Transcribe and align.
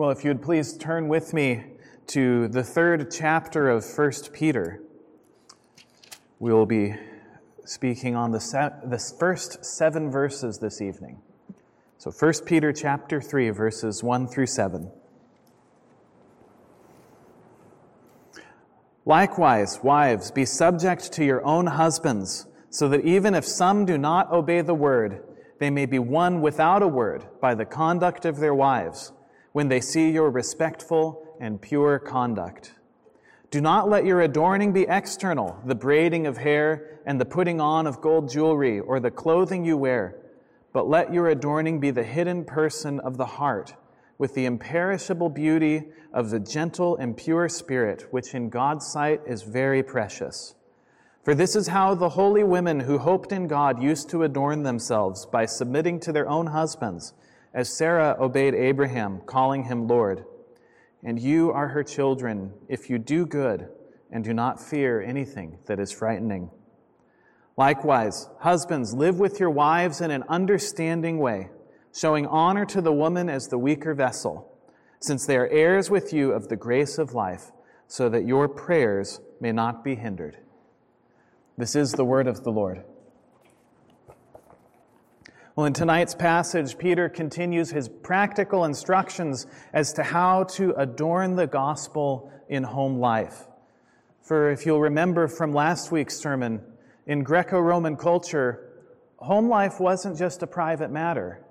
Well, 0.00 0.12
if 0.12 0.24
you'd 0.24 0.40
please 0.40 0.78
turn 0.78 1.08
with 1.08 1.34
me 1.34 1.62
to 2.06 2.48
the 2.48 2.64
third 2.64 3.10
chapter 3.10 3.68
of 3.68 3.84
1 3.84 4.12
Peter. 4.32 4.80
We 6.38 6.54
will 6.54 6.64
be 6.64 6.94
speaking 7.66 8.16
on 8.16 8.30
the, 8.30 8.40
se- 8.40 8.80
the 8.82 8.98
first 9.18 9.62
seven 9.62 10.10
verses 10.10 10.56
this 10.56 10.80
evening. 10.80 11.20
So 11.98 12.10
1 12.10 12.32
Peter 12.46 12.72
chapter 12.72 13.20
3 13.20 13.50
verses 13.50 14.02
1 14.02 14.28
through 14.28 14.46
7. 14.46 14.90
Likewise, 19.04 19.80
wives, 19.82 20.30
be 20.30 20.46
subject 20.46 21.12
to 21.12 21.26
your 21.26 21.44
own 21.44 21.66
husbands, 21.66 22.46
so 22.70 22.88
that 22.88 23.04
even 23.04 23.34
if 23.34 23.44
some 23.44 23.84
do 23.84 23.98
not 23.98 24.32
obey 24.32 24.62
the 24.62 24.72
word, 24.72 25.22
they 25.58 25.68
may 25.68 25.84
be 25.84 25.98
won 25.98 26.40
without 26.40 26.82
a 26.82 26.88
word 26.88 27.26
by 27.42 27.54
the 27.54 27.66
conduct 27.66 28.24
of 28.24 28.38
their 28.38 28.54
wives 28.54 29.12
when 29.52 29.68
they 29.68 29.80
see 29.80 30.10
your 30.10 30.30
respectful 30.30 31.26
and 31.40 31.60
pure 31.60 31.98
conduct. 31.98 32.74
Do 33.50 33.60
not 33.60 33.88
let 33.88 34.04
your 34.04 34.20
adorning 34.20 34.72
be 34.72 34.86
external, 34.88 35.60
the 35.64 35.74
braiding 35.74 36.26
of 36.26 36.36
hair 36.36 37.00
and 37.04 37.20
the 37.20 37.24
putting 37.24 37.60
on 37.60 37.86
of 37.86 38.00
gold 38.00 38.30
jewelry 38.30 38.78
or 38.78 39.00
the 39.00 39.10
clothing 39.10 39.64
you 39.64 39.76
wear, 39.76 40.16
but 40.72 40.88
let 40.88 41.12
your 41.12 41.28
adorning 41.28 41.80
be 41.80 41.90
the 41.90 42.04
hidden 42.04 42.44
person 42.44 43.00
of 43.00 43.16
the 43.16 43.26
heart, 43.26 43.74
with 44.18 44.34
the 44.34 44.46
imperishable 44.46 45.30
beauty 45.30 45.88
of 46.12 46.30
the 46.30 46.38
gentle 46.38 46.96
and 46.96 47.16
pure 47.16 47.48
spirit, 47.48 48.06
which 48.12 48.34
in 48.34 48.50
God's 48.50 48.86
sight 48.86 49.20
is 49.26 49.42
very 49.42 49.82
precious. 49.82 50.54
For 51.24 51.34
this 51.34 51.56
is 51.56 51.68
how 51.68 51.94
the 51.94 52.10
holy 52.10 52.44
women 52.44 52.80
who 52.80 52.98
hoped 52.98 53.32
in 53.32 53.48
God 53.48 53.82
used 53.82 54.08
to 54.10 54.22
adorn 54.22 54.62
themselves 54.62 55.26
by 55.26 55.46
submitting 55.46 55.98
to 56.00 56.12
their 56.12 56.28
own 56.28 56.46
husbands 56.46 57.14
as 57.52 57.76
Sarah 57.76 58.16
obeyed 58.18 58.54
Abraham, 58.54 59.20
calling 59.26 59.64
him 59.64 59.88
Lord. 59.88 60.24
And 61.02 61.18
you 61.18 61.50
are 61.52 61.68
her 61.68 61.82
children 61.82 62.52
if 62.68 62.90
you 62.90 62.98
do 62.98 63.26
good 63.26 63.68
and 64.10 64.22
do 64.22 64.34
not 64.34 64.60
fear 64.60 65.00
anything 65.00 65.58
that 65.66 65.80
is 65.80 65.92
frightening. 65.92 66.50
Likewise, 67.56 68.28
husbands, 68.40 68.94
live 68.94 69.18
with 69.18 69.40
your 69.40 69.50
wives 69.50 70.00
in 70.00 70.10
an 70.10 70.24
understanding 70.28 71.18
way, 71.18 71.50
showing 71.94 72.26
honor 72.26 72.64
to 72.66 72.80
the 72.80 72.92
woman 72.92 73.28
as 73.28 73.48
the 73.48 73.58
weaker 73.58 73.94
vessel, 73.94 74.50
since 75.00 75.26
they 75.26 75.36
are 75.36 75.48
heirs 75.48 75.90
with 75.90 76.12
you 76.12 76.32
of 76.32 76.48
the 76.48 76.56
grace 76.56 76.98
of 76.98 77.14
life, 77.14 77.50
so 77.86 78.08
that 78.08 78.26
your 78.26 78.48
prayers 78.48 79.20
may 79.40 79.52
not 79.52 79.82
be 79.82 79.94
hindered. 79.94 80.38
This 81.58 81.74
is 81.74 81.92
the 81.92 82.04
word 82.04 82.26
of 82.26 82.44
the 82.44 82.50
Lord. 82.50 82.84
Well, 85.60 85.66
in 85.66 85.74
tonight's 85.74 86.14
passage, 86.14 86.78
Peter 86.78 87.10
continues 87.10 87.68
his 87.68 87.86
practical 87.86 88.64
instructions 88.64 89.46
as 89.74 89.92
to 89.92 90.02
how 90.02 90.44
to 90.54 90.72
adorn 90.78 91.36
the 91.36 91.46
gospel 91.46 92.32
in 92.48 92.62
home 92.62 92.98
life. 92.98 93.46
For 94.22 94.50
if 94.52 94.64
you'll 94.64 94.80
remember 94.80 95.28
from 95.28 95.52
last 95.52 95.92
week's 95.92 96.16
sermon, 96.16 96.62
in 97.06 97.22
Greco 97.24 97.60
Roman 97.60 97.98
culture, 97.98 98.70
home 99.18 99.50
life 99.50 99.80
wasn't 99.80 100.16
just 100.16 100.42
a 100.42 100.46
private 100.46 100.90
matter. 100.90 101.44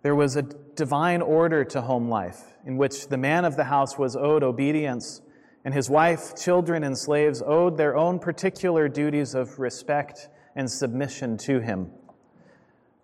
There 0.00 0.14
was 0.14 0.36
a 0.36 0.42
divine 0.74 1.20
order 1.20 1.64
to 1.66 1.82
home 1.82 2.08
life 2.08 2.54
in 2.64 2.78
which 2.78 3.08
the 3.08 3.18
man 3.18 3.44
of 3.44 3.56
the 3.56 3.64
house 3.64 3.98
was 3.98 4.16
owed 4.16 4.42
obedience, 4.42 5.20
and 5.66 5.74
his 5.74 5.90
wife, 5.90 6.34
children, 6.34 6.82
and 6.82 6.96
slaves 6.96 7.42
owed 7.44 7.76
their 7.76 7.94
own 7.94 8.20
particular 8.20 8.88
duties 8.88 9.34
of 9.34 9.58
respect 9.58 10.30
and 10.56 10.70
submission 10.70 11.36
to 11.36 11.60
him. 11.60 11.90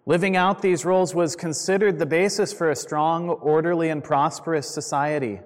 Living 0.07 0.37
out 0.37 0.61
these 0.61 0.85
roles 0.85 1.15
was 1.15 1.35
considered 1.35 1.99
the 1.99 2.05
basis 2.05 2.53
for 2.53 2.71
a 2.71 2.77
strong, 2.77 3.31
orderly, 3.31 3.89
and 3.89 4.05
prosperous 4.05 4.69
society. 4.69 5.41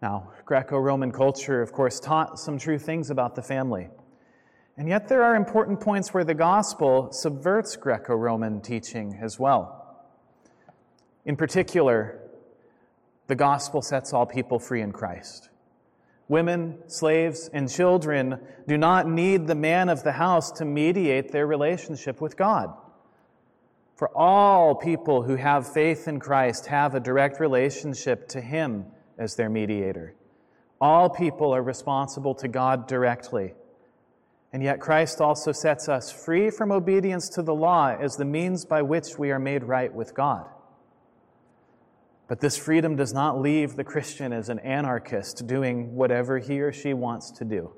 Now, 0.00 0.30
Greco 0.44 0.78
Roman 0.78 1.10
culture, 1.10 1.60
of 1.60 1.72
course, 1.72 1.98
taught 1.98 2.38
some 2.38 2.56
true 2.56 2.78
things 2.78 3.10
about 3.10 3.34
the 3.34 3.42
family. 3.42 3.88
And 4.76 4.88
yet, 4.88 5.08
there 5.08 5.24
are 5.24 5.34
important 5.34 5.80
points 5.80 6.14
where 6.14 6.22
the 6.22 6.34
gospel 6.34 7.10
subverts 7.10 7.74
Greco 7.74 8.14
Roman 8.14 8.60
teaching 8.60 9.18
as 9.20 9.40
well. 9.40 10.04
In 11.24 11.34
particular, 11.34 12.20
the 13.26 13.34
gospel 13.34 13.82
sets 13.82 14.12
all 14.12 14.26
people 14.26 14.60
free 14.60 14.82
in 14.82 14.92
Christ. 14.92 15.48
Women, 16.28 16.78
slaves, 16.86 17.50
and 17.52 17.68
children 17.68 18.38
do 18.68 18.78
not 18.78 19.08
need 19.08 19.48
the 19.48 19.54
man 19.56 19.88
of 19.88 20.04
the 20.04 20.12
house 20.12 20.52
to 20.52 20.64
mediate 20.64 21.32
their 21.32 21.46
relationship 21.48 22.20
with 22.20 22.36
God. 22.36 22.72
For 23.96 24.14
all 24.14 24.74
people 24.74 25.22
who 25.22 25.36
have 25.36 25.72
faith 25.72 26.06
in 26.06 26.20
Christ 26.20 26.66
have 26.66 26.94
a 26.94 27.00
direct 27.00 27.40
relationship 27.40 28.28
to 28.28 28.42
Him 28.42 28.84
as 29.18 29.34
their 29.34 29.48
mediator. 29.48 30.14
All 30.78 31.08
people 31.08 31.54
are 31.54 31.62
responsible 31.62 32.34
to 32.36 32.48
God 32.48 32.86
directly. 32.86 33.54
And 34.52 34.62
yet, 34.62 34.80
Christ 34.80 35.22
also 35.22 35.50
sets 35.50 35.88
us 35.88 36.12
free 36.12 36.50
from 36.50 36.72
obedience 36.72 37.30
to 37.30 37.42
the 37.42 37.54
law 37.54 37.96
as 37.98 38.16
the 38.16 38.24
means 38.26 38.66
by 38.66 38.82
which 38.82 39.18
we 39.18 39.30
are 39.30 39.38
made 39.38 39.64
right 39.64 39.92
with 39.92 40.14
God. 40.14 40.46
But 42.28 42.40
this 42.40 42.58
freedom 42.58 42.96
does 42.96 43.14
not 43.14 43.40
leave 43.40 43.76
the 43.76 43.84
Christian 43.84 44.32
as 44.32 44.50
an 44.50 44.58
anarchist 44.58 45.46
doing 45.46 45.94
whatever 45.94 46.38
he 46.38 46.60
or 46.60 46.72
she 46.72 46.92
wants 46.92 47.30
to 47.32 47.44
do. 47.44 47.72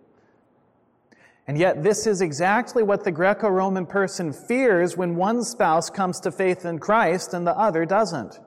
And 1.49 1.57
yet, 1.57 1.83
this 1.83 2.07
is 2.07 2.21
exactly 2.21 2.83
what 2.83 3.05
the 3.05 3.11
Greco 3.11 3.49
Roman 3.49 3.87
person 3.87 4.35
fears 4.35 4.99
when 4.99 5.17
one 5.17 5.43
spouse 5.43 5.89
comes 5.89 6.21
to 6.21 6.31
faith 6.31 6.67
in 6.67 6.79
Christ 6.79 7.33
and 7.33 7.47
the 7.47 7.57
other 7.57 7.87
doesn't. 7.87 8.39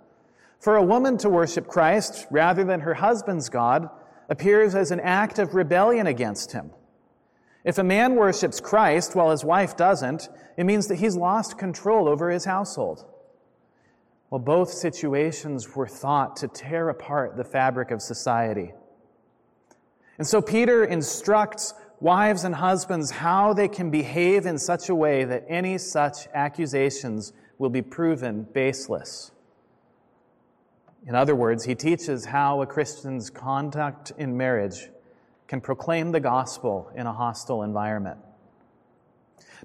For 0.60 0.76
a 0.76 0.84
woman 0.84 1.18
to 1.18 1.30
worship 1.30 1.68
Christ 1.68 2.28
rather 2.30 2.64
than 2.64 2.82
her 2.82 2.94
husband's 2.94 3.50
God 3.50 3.90
appears 4.30 4.76
as 4.76 4.92
an 4.92 5.00
act 5.00 5.40
of 5.40 5.56
rebellion 5.56 6.06
against 6.06 6.52
him. 6.52 6.70
If 7.66 7.80
a 7.80 7.84
man 7.84 8.16
worships 8.16 8.60
Christ 8.60 9.16
while 9.16 9.32
his 9.32 9.44
wife 9.44 9.76
doesn't, 9.76 10.30
it 10.56 10.66
means 10.66 10.88
that 10.88 11.00
he's 11.00 11.16
lost 11.16 11.58
control 11.58 12.08
over 12.08 12.30
his 12.30 12.46
household. 12.46 13.04
Well, 14.30 14.40
both 14.40 14.70
situations 14.70 15.76
were 15.76 15.88
thought 15.88 16.36
to 16.38 16.48
tear 16.48 16.90
apart 16.90 17.36
the 17.36 17.44
fabric 17.44 17.90
of 17.90 18.00
society. 18.00 18.74
And 20.20 20.28
so 20.28 20.40
Peter 20.40 20.86
instructs 20.86 21.74
wives 22.02 22.44
and 22.44 22.56
husbands 22.56 23.12
how 23.12 23.54
they 23.54 23.68
can 23.68 23.90
behave 23.92 24.46
in 24.46 24.58
such 24.58 24.90
a 24.90 24.96
way 24.96 25.24
that 25.24 25.46
any 25.48 25.78
such 25.78 26.28
accusations 26.34 27.32
will 27.58 27.70
be 27.70 27.82
proven 27.82 28.42
baseless. 28.54 29.32
In 31.06 31.16
other 31.16 31.36
words, 31.36 31.64
he 31.66 31.76
teaches 31.76 32.26
how 32.26 32.62
a 32.62 32.66
Christian's 32.66 33.30
conduct 33.30 34.12
in 34.18 34.36
marriage 34.36 34.90
can 35.48 35.62
proclaim 35.62 36.12
the 36.12 36.20
gospel 36.20 36.92
in 36.96 37.06
a 37.08 37.14
hostile 37.14 37.64
environment. 37.64 38.20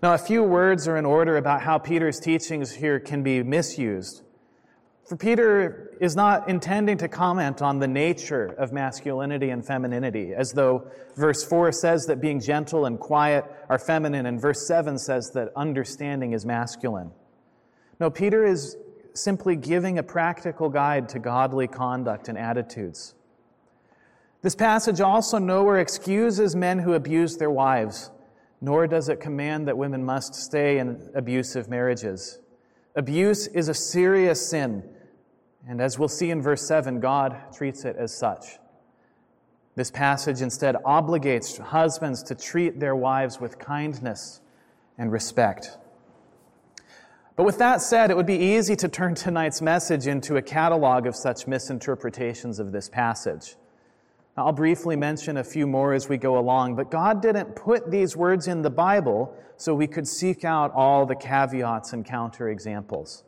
Now, 0.03 0.13
a 0.13 0.19
few 0.19 0.43
words 0.43 0.87
are 0.89 0.97
in 0.97 1.07
order 1.07 1.39
about 1.39 1.63
how 1.63 1.79
Peter's 1.79 2.21
teachings 2.21 2.73
here 2.73 3.01
can 3.01 3.23
be 3.23 3.43
misused. 3.43 4.23
For 5.07 5.17
Peter 5.17 5.97
is 6.01 6.17
not 6.17 6.49
intending 6.49 6.99
to 6.99 7.07
comment 7.07 7.63
on 7.63 7.79
the 7.79 7.87
nature 7.87 8.47
of 8.59 8.73
masculinity 8.73 9.51
and 9.51 9.65
femininity, 9.65 10.35
as 10.35 10.51
though 10.51 10.91
verse 11.15 11.45
4 11.45 11.71
says 11.71 12.07
that 12.07 12.21
being 12.21 12.41
gentle 12.41 12.87
and 12.87 12.99
quiet 12.99 13.45
are 13.69 13.79
feminine, 13.79 14.27
and 14.27 14.41
verse 14.41 14.67
7 14.67 14.99
says 14.99 15.31
that 15.35 15.53
understanding 15.55 16.33
is 16.33 16.45
masculine. 16.45 17.13
No, 18.01 18.11
Peter 18.11 18.45
is 18.45 18.77
simply 19.15 19.55
giving 19.55 19.97
a 19.97 20.03
practical 20.03 20.69
guide 20.69 21.09
to 21.11 21.21
godly 21.21 21.69
conduct 21.69 22.29
and 22.29 22.37
attitudes. 22.37 23.15
This 24.43 24.57
passage 24.57 25.01
also 25.01 25.39
nowhere 25.39 25.79
excuses 25.79 26.57
men 26.57 26.81
who 26.81 26.95
abuse 26.95 27.37
their 27.37 27.51
wives, 27.51 28.11
nor 28.61 28.89
does 28.89 29.09
it 29.09 29.21
command 29.21 29.69
that 29.69 29.79
women 29.79 30.05
must 30.05 30.35
stay 30.35 30.79
in 30.79 31.11
abusive 31.15 31.69
marriages. 31.69 32.41
Abuse 32.97 33.47
is 33.47 33.69
a 33.69 33.75
serious 33.75 34.51
sin 34.51 34.83
and 35.69 35.81
as 35.81 35.99
we'll 35.99 36.09
see 36.09 36.31
in 36.31 36.41
verse 36.41 36.67
7, 36.67 37.01
God 37.01 37.37
treats 37.53 37.85
it 37.85 37.97
as 37.97 38.17
such. 38.17 38.59
This 39.75 39.91
passage 39.91 40.41
instead 40.41 40.77
obligates 40.87 41.59
husbands 41.59 42.23
to 42.25 42.35
treat 42.35 42.81
their 42.81 42.97
wives 42.97 43.41
with 43.41 43.59
kindness 43.59 44.41
and 44.97 45.13
respect. 45.13 45.77
But 47.37 47.45
with 47.45 47.59
that 47.59 47.83
said, 47.83 48.11
it 48.11 48.17
would 48.17 48.27
be 48.27 48.39
easy 48.39 48.77
to 48.77 48.89
turn 48.89 49.15
tonight's 49.15 49.61
message 49.61 50.07
into 50.07 50.37
a 50.37 50.43
catalog 50.43 51.07
of 51.07 51.15
such 51.15 51.47
misinterpretations 51.47 52.59
of 52.59 52.73
this 52.73 52.89
passage. 52.89 53.57
I'll 54.39 54.53
briefly 54.53 54.97
mention 54.97 55.37
a 55.37 55.45
few 55.45 55.67
more 55.67 55.93
as 55.93 56.09
we 56.09 56.17
go 56.17 56.39
along, 56.39 56.77
but 56.77 56.91
God 56.91 57.21
didn't 57.21 57.57
put 57.57 57.91
these 57.91 58.17
words 58.17 58.49
in 58.49 58.63
the 58.63 58.71
Bible 58.71 59.35
so 59.59 59.75
we 59.75 59.87
could 59.87 60.07
seek 60.07 60.45
out 60.45 60.73
all 60.73 61.05
the 61.05 61.15
caveats 61.15 61.93
and 61.93 62.05
counterexamples. 62.05 63.23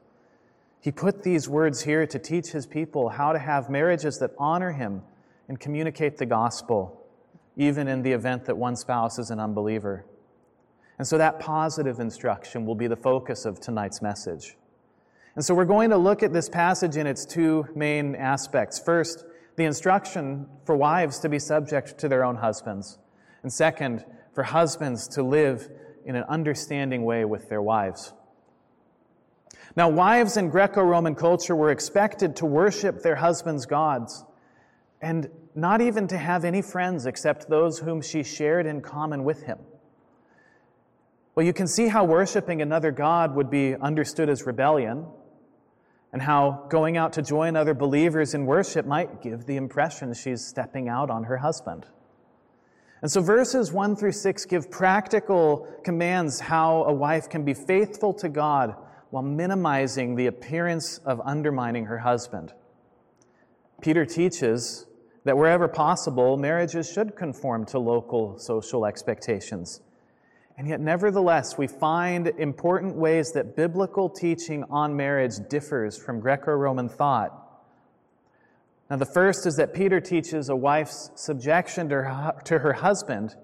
He 0.80 0.92
put 0.92 1.22
these 1.22 1.48
words 1.48 1.82
here 1.82 2.06
to 2.06 2.18
teach 2.18 2.48
his 2.48 2.66
people 2.66 3.08
how 3.08 3.32
to 3.32 3.38
have 3.38 3.68
marriages 3.68 4.18
that 4.18 4.30
honor 4.38 4.72
him 4.72 5.02
and 5.48 5.58
communicate 5.58 6.18
the 6.18 6.26
gospel, 6.26 7.04
even 7.56 7.88
in 7.88 8.02
the 8.02 8.12
event 8.12 8.44
that 8.44 8.56
one 8.56 8.76
spouse 8.76 9.18
is 9.18 9.30
an 9.30 9.40
unbeliever. 9.40 10.04
And 10.98 11.06
so 11.06 11.18
that 11.18 11.40
positive 11.40 12.00
instruction 12.00 12.66
will 12.66 12.74
be 12.74 12.86
the 12.86 12.96
focus 12.96 13.44
of 13.44 13.60
tonight's 13.60 14.02
message. 14.02 14.56
And 15.34 15.44
so 15.44 15.54
we're 15.54 15.64
going 15.64 15.90
to 15.90 15.96
look 15.96 16.22
at 16.22 16.32
this 16.32 16.48
passage 16.48 16.96
in 16.96 17.06
its 17.06 17.24
two 17.24 17.66
main 17.74 18.16
aspects. 18.16 18.80
First, 18.80 19.24
the 19.56 19.64
instruction 19.64 20.46
for 20.64 20.76
wives 20.76 21.20
to 21.20 21.28
be 21.28 21.38
subject 21.38 21.98
to 21.98 22.08
their 22.08 22.24
own 22.24 22.36
husbands. 22.36 22.98
And 23.42 23.52
second, 23.52 24.04
for 24.34 24.42
husbands 24.44 25.08
to 25.08 25.22
live 25.22 25.68
in 26.04 26.16
an 26.16 26.24
understanding 26.24 27.04
way 27.04 27.24
with 27.24 27.48
their 27.48 27.62
wives. 27.62 28.12
Now, 29.76 29.88
wives 29.88 30.36
in 30.36 30.50
Greco 30.50 30.82
Roman 30.82 31.14
culture 31.14 31.54
were 31.54 31.70
expected 31.70 32.36
to 32.36 32.46
worship 32.46 33.02
their 33.02 33.16
husbands' 33.16 33.66
gods 33.66 34.24
and 35.00 35.30
not 35.54 35.80
even 35.80 36.08
to 36.08 36.18
have 36.18 36.44
any 36.44 36.62
friends 36.62 37.06
except 37.06 37.48
those 37.48 37.78
whom 37.78 38.00
she 38.00 38.22
shared 38.22 38.66
in 38.66 38.80
common 38.80 39.24
with 39.24 39.42
him. 39.42 39.58
Well, 41.34 41.46
you 41.46 41.52
can 41.52 41.68
see 41.68 41.88
how 41.88 42.04
worshiping 42.04 42.62
another 42.62 42.90
God 42.90 43.34
would 43.36 43.50
be 43.50 43.76
understood 43.76 44.28
as 44.28 44.44
rebellion, 44.44 45.06
and 46.12 46.22
how 46.22 46.66
going 46.68 46.96
out 46.96 47.12
to 47.12 47.22
join 47.22 47.54
other 47.54 47.74
believers 47.74 48.34
in 48.34 48.46
worship 48.46 48.86
might 48.86 49.22
give 49.22 49.46
the 49.46 49.56
impression 49.56 50.14
she's 50.14 50.44
stepping 50.44 50.88
out 50.88 51.10
on 51.10 51.24
her 51.24 51.36
husband. 51.36 51.86
And 53.02 53.10
so 53.10 53.20
verses 53.20 53.70
1 53.72 53.94
through 53.94 54.12
6 54.12 54.46
give 54.46 54.70
practical 54.70 55.68
commands 55.84 56.40
how 56.40 56.84
a 56.84 56.92
wife 56.92 57.28
can 57.28 57.44
be 57.44 57.54
faithful 57.54 58.14
to 58.14 58.28
God 58.28 58.74
while 59.10 59.22
minimizing 59.22 60.14
the 60.14 60.26
appearance 60.26 60.98
of 60.98 61.20
undermining 61.24 61.86
her 61.86 61.98
husband. 61.98 62.52
Peter 63.80 64.04
teaches 64.04 64.86
that 65.24 65.36
wherever 65.36 65.68
possible, 65.68 66.36
marriages 66.36 66.90
should 66.90 67.16
conform 67.16 67.64
to 67.66 67.78
local 67.78 68.38
social 68.38 68.86
expectations. 68.86 69.80
And 70.56 70.66
yet, 70.66 70.80
nevertheless, 70.80 71.56
we 71.56 71.68
find 71.68 72.26
important 72.38 72.96
ways 72.96 73.32
that 73.32 73.54
biblical 73.54 74.08
teaching 74.08 74.64
on 74.70 74.96
marriage 74.96 75.34
differs 75.48 75.96
from 75.96 76.20
Greco 76.20 76.50
Roman 76.52 76.88
thought. 76.88 77.32
Now, 78.90 78.96
the 78.96 79.06
first 79.06 79.46
is 79.46 79.56
that 79.56 79.72
Peter 79.74 80.00
teaches 80.00 80.48
a 80.48 80.56
wife's 80.56 81.10
subjection 81.14 81.88
to 81.90 81.94
her, 81.96 82.32
to 82.46 82.58
her 82.58 82.72
husband 82.72 83.36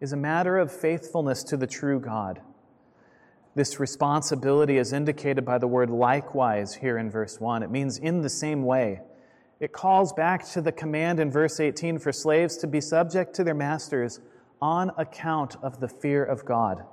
is 0.00 0.12
a 0.12 0.16
matter 0.16 0.58
of 0.58 0.72
faithfulness 0.72 1.44
to 1.44 1.56
the 1.56 1.66
true 1.66 2.00
God. 2.00 2.40
This 3.54 3.78
responsibility 3.78 4.78
is 4.78 4.92
indicated 4.92 5.44
by 5.44 5.58
the 5.58 5.66
word 5.66 5.90
likewise 5.90 6.74
here 6.74 6.96
in 6.96 7.10
verse 7.10 7.38
1. 7.38 7.62
It 7.62 7.70
means 7.70 7.98
in 7.98 8.22
the 8.22 8.30
same 8.30 8.64
way. 8.64 9.00
It 9.60 9.72
calls 9.72 10.12
back 10.12 10.48
to 10.52 10.62
the 10.62 10.72
command 10.72 11.20
in 11.20 11.30
verse 11.30 11.60
18 11.60 11.98
for 11.98 12.12
slaves 12.12 12.56
to 12.58 12.66
be 12.66 12.80
subject 12.80 13.34
to 13.34 13.44
their 13.44 13.54
masters 13.54 14.20
on 14.60 14.90
account 14.96 15.56
of 15.62 15.80
the 15.80 15.88
fear 15.88 16.24
of 16.24 16.44
God. 16.44 16.84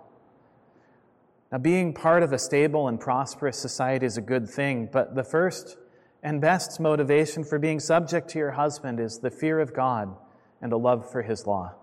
Now, 1.52 1.58
being 1.58 1.94
part 1.94 2.22
of 2.22 2.34
a 2.34 2.38
stable 2.38 2.88
and 2.88 3.00
prosperous 3.00 3.58
society 3.58 4.06
is 4.06 4.18
a 4.18 4.22
good 4.22 4.48
thing, 4.48 4.90
but 4.92 5.16
the 5.16 5.24
first 5.24 5.78
and 6.22 6.42
best 6.42 6.80
motivation 6.80 7.44
for 7.44 7.58
being 7.58 7.80
subject 7.80 8.30
to 8.32 8.40
your 8.40 8.52
husband 8.52 9.00
is 9.00 9.20
the 9.20 9.32
fear 9.32 9.60
of 9.60 9.74
God 9.74 10.16
and 10.62 10.74
a 10.74 10.78
love 10.78 11.10
for 11.10 11.22
his 11.22 11.48
law. 11.48 11.74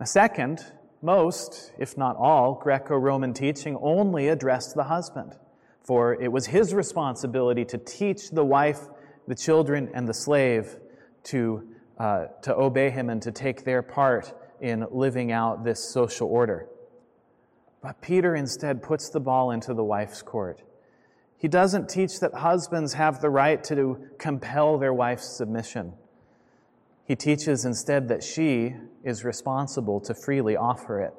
A 0.00 0.06
second, 0.06 0.64
most, 1.06 1.72
if 1.78 1.96
not 1.96 2.16
all, 2.16 2.60
Greco 2.62 2.96
Roman 2.96 3.32
teaching 3.32 3.78
only 3.80 4.28
addressed 4.28 4.74
the 4.74 4.84
husband, 4.84 5.34
for 5.82 6.20
it 6.20 6.30
was 6.30 6.46
his 6.46 6.74
responsibility 6.74 7.64
to 7.64 7.78
teach 7.78 8.30
the 8.30 8.44
wife, 8.44 8.80
the 9.26 9.34
children, 9.34 9.88
and 9.94 10.06
the 10.06 10.12
slave 10.12 10.76
to 11.24 11.66
uh, 11.98 12.26
to 12.42 12.54
obey 12.54 12.90
him 12.90 13.08
and 13.08 13.22
to 13.22 13.32
take 13.32 13.64
their 13.64 13.82
part 13.82 14.34
in 14.60 14.86
living 14.90 15.32
out 15.32 15.64
this 15.64 15.82
social 15.82 16.28
order. 16.28 16.68
But 17.82 18.02
Peter 18.02 18.34
instead 18.34 18.82
puts 18.82 19.08
the 19.08 19.20
ball 19.20 19.50
into 19.50 19.72
the 19.72 19.84
wife's 19.84 20.20
court. 20.20 20.62
He 21.38 21.48
doesn't 21.48 21.88
teach 21.88 22.20
that 22.20 22.34
husbands 22.34 22.94
have 22.94 23.20
the 23.20 23.30
right 23.30 23.62
to 23.64 23.98
compel 24.18 24.78
their 24.78 24.92
wife's 24.92 25.36
submission. 25.36 25.94
He 27.06 27.14
teaches 27.14 27.64
instead 27.64 28.08
that 28.08 28.22
she 28.22 28.74
is 29.04 29.24
responsible 29.24 30.00
to 30.00 30.14
freely 30.14 30.56
offer 30.56 31.00
it. 31.00 31.14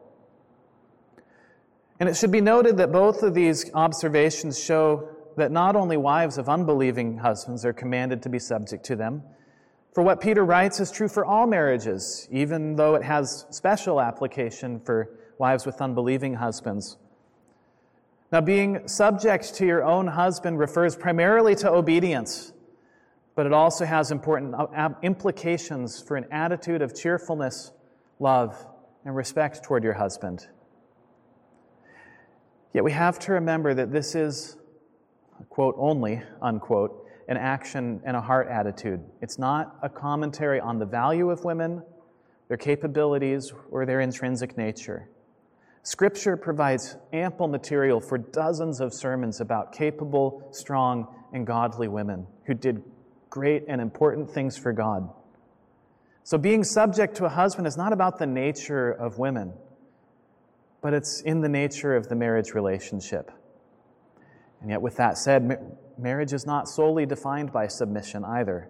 And 2.00 2.10
it 2.10 2.16
should 2.16 2.32
be 2.32 2.42
noted 2.42 2.78
that 2.78 2.92
both 2.92 3.24
of 3.24 3.34
these 3.34 3.72
observations 3.74 4.60
show 4.60 5.10
that 5.38 5.52
not 5.52 5.76
only 5.76 5.98
wives 5.98 6.38
of 6.38 6.50
unbelieving 6.50 7.18
husbands 7.20 7.64
are 7.64 7.74
commanded 7.74 8.22
to 8.24 8.30
be 8.30 8.40
subject 8.40 8.84
to 8.86 8.96
them, 8.96 9.24
for 9.94 10.04
what 10.04 10.22
Peter 10.22 10.46
writes 10.46 10.80
is 10.80 10.92
true 10.92 11.08
for 11.08 11.26
all 11.26 11.48
marriages, 11.48 12.28
even 12.32 12.76
though 12.76 12.96
it 12.96 13.04
has 13.04 13.46
special 13.50 14.00
application 14.00 14.80
for 14.80 15.10
wives 15.40 15.66
with 15.66 15.82
unbelieving 15.82 16.36
husbands. 16.36 16.98
Now, 18.32 18.42
being 18.42 18.88
subject 18.88 19.56
to 19.56 19.66
your 19.66 19.84
own 19.84 20.08
husband 20.08 20.60
refers 20.60 20.96
primarily 20.96 21.56
to 21.56 21.72
obedience, 21.72 22.52
but 23.38 23.46
it 23.46 23.54
also 23.54 23.86
has 23.86 24.10
important 24.10 24.56
uh, 24.56 24.90
implications 25.04 26.02
for 26.02 26.18
an 26.18 26.26
attitude 26.32 26.82
of 26.82 26.96
cheerfulness, 26.96 27.72
love, 28.20 28.58
and 29.06 29.16
respect 29.16 29.64
toward 29.64 29.84
your 29.84 29.94
husband. 29.94 30.48
Yet 32.74 32.84
we 32.84 32.92
have 32.94 33.20
to 33.20 33.34
remember 33.34 33.76
that 33.76 33.92
this 33.92 34.16
is, 34.16 34.58
quote, 35.50 35.76
only, 35.78 36.24
unquote, 36.42 37.06
an 37.28 37.38
action 37.38 38.02
and 38.06 38.18
a 38.18 38.22
heart 38.22 38.48
attitude. 38.48 39.02
It's 39.22 39.38
not 39.38 39.78
a 39.84 39.90
commentary 39.90 40.60
on 40.60 40.80
the 40.80 40.88
value 40.88 41.30
of 41.30 41.46
women, 41.46 41.84
their 42.48 42.58
capabilities, 42.58 43.54
or 43.70 43.86
their 43.86 44.02
intrinsic 44.02 44.58
nature. 44.58 45.10
Scripture 45.84 46.38
provides 46.38 46.98
ample 47.14 47.48
material 47.48 48.02
for 48.02 48.18
dozens 48.18 48.82
of 48.82 48.96
sermons 48.96 49.42
about 49.42 49.74
capable, 49.74 50.48
strong, 50.50 51.08
and 51.34 51.46
godly 51.46 51.88
women 51.88 52.26
who 52.48 52.56
did 52.56 52.82
great 53.30 53.64
and 53.68 53.82
important 53.82 54.30
things 54.30 54.58
for 54.58 54.74
God. 54.74 55.10
So, 56.24 56.38
being 56.38 56.64
subject 56.64 57.16
to 57.18 57.26
a 57.26 57.30
husband 57.30 57.68
is 57.68 57.78
not 57.78 57.94
about 57.94 58.20
the 58.20 58.26
nature 58.26 58.92
of 58.92 59.18
women, 59.18 59.54
but 60.82 60.94
it's 60.94 61.22
in 61.22 61.42
the 61.42 61.50
nature 61.50 61.96
of 61.96 62.10
the 62.10 62.16
marriage 62.16 62.52
relationship. 62.54 63.32
And 64.62 64.70
yet, 64.70 64.82
with 64.82 64.98
that 64.98 65.18
said, 65.18 65.78
marriage 65.98 66.34
is 66.34 66.46
not 66.46 66.68
solely 66.68 67.06
defined 67.06 67.52
by 67.52 67.68
submission 67.68 68.26
either. 68.26 68.70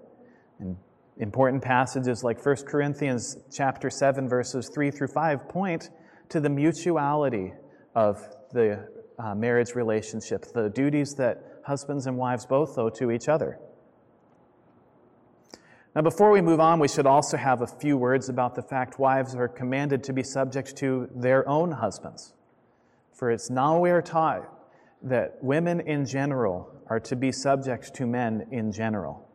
And 0.60 0.78
important 1.18 1.64
passages 1.64 2.24
like 2.24 2.46
1 2.46 2.56
Corinthians 2.68 3.38
chapter 3.52 3.90
7 3.90 4.30
verses 4.30 4.70
3 4.74 4.92
through 4.92 5.08
5 5.08 5.50
point 5.50 5.90
to 6.30 6.40
the 6.40 6.50
mutuality 6.50 7.54
of 7.96 8.18
the 8.52 8.88
uh, 9.18 9.34
marriage 9.34 9.74
relationship, 9.74 10.46
the 10.54 10.70
duties 10.70 11.16
that 11.18 11.44
husbands 11.66 12.06
and 12.06 12.18
wives 12.18 12.46
both 12.46 12.78
owe 12.78 12.90
to 12.90 13.12
each 13.12 13.28
other. 13.28 13.60
Now, 15.98 16.04
before 16.04 16.30
we 16.30 16.42
move 16.42 16.60
on, 16.60 16.80
we 16.80 16.88
should 16.88 17.08
also 17.08 17.38
have 17.38 17.64
a 17.64 17.66
few 17.66 17.98
words 17.98 18.30
about 18.30 18.54
the 18.54 18.62
fact 18.62 19.00
wives 19.00 19.34
are 19.34 19.48
commanded 19.48 20.04
to 20.04 20.14
be 20.14 20.22
subject 20.22 20.76
to 20.76 21.10
their 21.16 21.50
own 21.50 21.72
husbands. 21.72 22.36
For 23.14 23.32
it's 23.32 23.50
nowhere 23.50 24.04
taught 24.04 24.48
that 25.02 25.44
women 25.44 25.80
in 25.80 26.06
general 26.06 26.70
are 26.86 27.00
to 27.00 27.16
be 27.16 27.32
subject 27.32 27.96
to 27.96 28.06
men 28.06 28.46
in 28.52 28.72
general. 28.72 29.28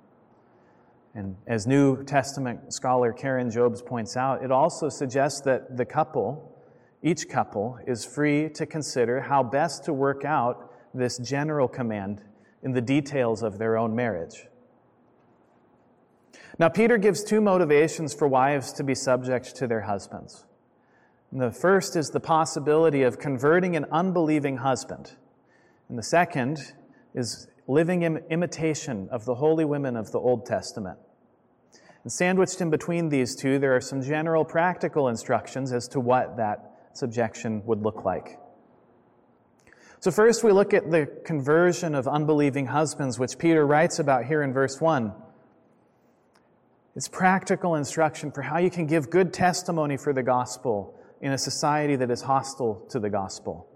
And 1.17 1.35
as 1.49 1.67
New 1.67 2.05
Testament 2.05 2.73
scholar 2.73 3.13
Karen 3.13 3.51
Jobes 3.51 3.83
points 3.83 4.17
out, 4.17 4.45
it 4.45 4.53
also 4.53 4.89
suggests 4.89 5.41
that 5.41 5.77
the 5.77 5.85
couple, 5.85 6.57
each 7.03 7.29
couple, 7.29 7.81
is 7.89 8.05
free 8.05 8.49
to 8.51 8.67
consider 8.67 9.21
how 9.21 9.43
best 9.43 9.83
to 9.87 9.93
work 9.93 10.25
out 10.25 10.73
this 10.95 11.19
general 11.19 11.67
command 11.67 12.23
in 12.63 12.71
the 12.71 12.81
details 12.81 13.43
of 13.43 13.59
their 13.59 13.77
own 13.77 13.97
marriage. 13.97 14.47
Now, 16.59 16.69
Peter 16.69 16.99
gives 16.99 17.25
two 17.25 17.41
motivations 17.41 18.15
for 18.15 18.29
wives 18.29 18.73
to 18.75 18.85
be 18.85 18.95
subject 18.95 19.57
to 19.57 19.67
their 19.67 19.83
husbands. 19.83 20.45
And 21.31 21.41
the 21.41 21.51
first 21.51 21.97
is 21.97 22.11
the 22.11 22.21
possibility 22.21 23.03
of 23.03 23.19
converting 23.19 23.77
an 23.77 23.87
unbelieving 23.91 24.59
husband 24.59 25.17
and 25.93 25.99
the 25.99 26.03
second 26.03 26.73
is 27.15 27.49
living 27.69 28.01
in 28.01 28.17
imitation 28.31 29.11
of 29.11 29.27
the 29.27 29.35
holy 29.35 29.67
women 29.67 29.95
of 29.95 30.11
the 30.11 30.19
Old 30.19 30.47
Testament. 30.47 30.99
And 32.03 32.11
sandwiched 32.11 32.63
in 32.63 32.71
between 32.71 33.11
these 33.11 33.37
two, 33.37 33.59
there 33.59 33.77
are 33.77 33.81
some 33.83 34.01
general 34.01 34.43
practical 34.43 35.09
instructions 35.09 35.71
as 35.71 35.89
to 35.89 36.01
what 36.01 36.39
that 36.39 36.89
subjection 36.95 37.63
would 37.67 37.83
look 37.83 38.07
like. 38.07 38.39
So, 40.01 40.11
first, 40.11 40.43
we 40.43 40.51
look 40.51 40.73
at 40.73 40.91
the 40.91 41.07
conversion 41.27 41.95
of 41.95 42.09
unbelieving 42.09 42.69
husbands, 42.69 43.19
which 43.19 43.37
Peter 43.37 43.67
writes 43.67 43.99
about 43.99 44.25
here 44.25 44.43
in 44.43 44.55
verse 44.55 44.81
1. 44.81 45.13
It's 46.95 47.09
practical 47.09 47.77
instruction 47.77 48.31
for 48.31 48.43
how 48.43 48.59
you 48.59 48.71
can 48.71 48.87
give 48.87 49.09
good 49.09 49.33
testimony 49.33 49.97
for 49.97 50.13
the 50.13 50.23
gospel 50.23 50.95
in 51.23 51.33
a 51.33 51.39
society 51.39 51.97
that 51.97 52.11
is 52.11 52.23
hostile 52.23 52.85
to 52.91 53.01
the 53.01 53.09
gospel. 53.09 53.67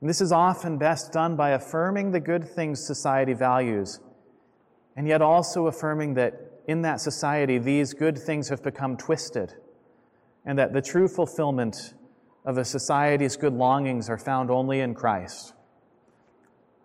And 0.00 0.10
this 0.10 0.20
is 0.20 0.32
often 0.32 0.76
best 0.76 1.12
done 1.12 1.36
by 1.36 1.50
affirming 1.50 2.10
the 2.10 2.20
good 2.20 2.46
things 2.46 2.84
society 2.84 3.32
values, 3.32 4.00
and 4.96 5.08
yet 5.08 5.22
also 5.22 5.66
affirming 5.66 6.14
that 6.14 6.34
in 6.66 6.82
that 6.82 7.00
society 7.00 7.58
these 7.58 7.94
good 7.94 8.18
things 8.18 8.50
have 8.50 8.62
become 8.62 8.98
twisted, 8.98 9.54
and 10.44 10.58
that 10.58 10.74
the 10.74 10.82
true 10.82 11.08
fulfillment 11.08 11.94
of 12.44 12.58
a 12.58 12.64
society's 12.64 13.38
good 13.38 13.54
longings 13.54 14.10
are 14.10 14.18
found 14.18 14.50
only 14.50 14.80
in 14.80 14.94
Christ. 14.94 15.54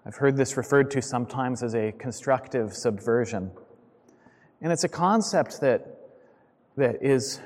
I've 0.05 0.15
heard 0.15 0.38
this 0.38 0.55
referred 0.55 0.89
to 0.91 1.01
sometimes 1.01 1.62
as 1.62 1.75
a 1.75 1.91
constructive 1.91 2.74
subversion. 2.74 3.51
And 4.61 4.71
it's 4.71 4.83
a 4.83 4.89
concept 4.89 5.61
that, 5.61 5.85
that 6.75 7.01
is 7.01 7.39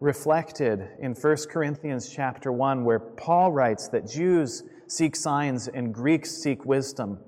reflected 0.00 0.88
in 1.00 1.14
1 1.14 1.36
Corinthians 1.50 2.10
chapter 2.10 2.52
1, 2.52 2.84
where 2.84 2.98
Paul 2.98 3.52
writes 3.52 3.88
that 3.88 4.08
Jews 4.08 4.62
seek 4.86 5.16
signs 5.16 5.68
and 5.68 5.92
Greeks 5.92 6.30
seek 6.30 6.64
wisdom, 6.64 7.18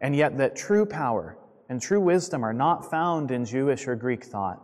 and 0.00 0.14
yet 0.16 0.38
that 0.38 0.56
true 0.56 0.86
power 0.86 1.36
and 1.68 1.80
true 1.80 2.00
wisdom 2.00 2.44
are 2.44 2.52
not 2.52 2.90
found 2.90 3.30
in 3.30 3.44
Jewish 3.44 3.86
or 3.86 3.94
Greek 3.94 4.24
thought. 4.24 4.60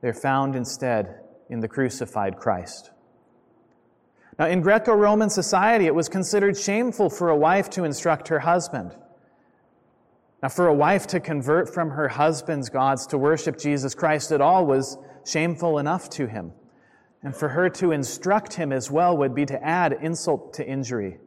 They're 0.00 0.14
found 0.14 0.56
instead 0.56 1.20
in 1.48 1.60
the 1.60 1.68
crucified 1.68 2.36
Christ. 2.38 2.90
Now, 4.38 4.46
in 4.46 4.62
Greco 4.62 4.94
Roman 4.94 5.28
society, 5.28 5.86
it 5.86 5.94
was 5.94 6.08
considered 6.08 6.56
shameful 6.56 7.10
for 7.10 7.28
a 7.28 7.36
wife 7.36 7.68
to 7.70 7.84
instruct 7.84 8.28
her 8.28 8.38
husband. 8.38 8.96
Now, 10.42 10.48
for 10.48 10.68
a 10.68 10.74
wife 10.74 11.06
to 11.08 11.20
convert 11.20 11.72
from 11.72 11.90
her 11.90 12.08
husband's 12.08 12.70
gods 12.70 13.06
to 13.08 13.18
worship 13.18 13.58
Jesus 13.58 13.94
Christ 13.94 14.32
at 14.32 14.40
all 14.40 14.64
was 14.64 14.96
shameful 15.26 15.78
enough 15.78 16.08
to 16.10 16.26
him. 16.26 16.52
And 17.22 17.36
for 17.36 17.50
her 17.50 17.68
to 17.70 17.92
instruct 17.92 18.54
him 18.54 18.72
as 18.72 18.90
well 18.90 19.16
would 19.18 19.34
be 19.34 19.44
to 19.46 19.62
add 19.62 19.92
insult 20.00 20.54
to 20.54 20.66
injury. 20.66 21.18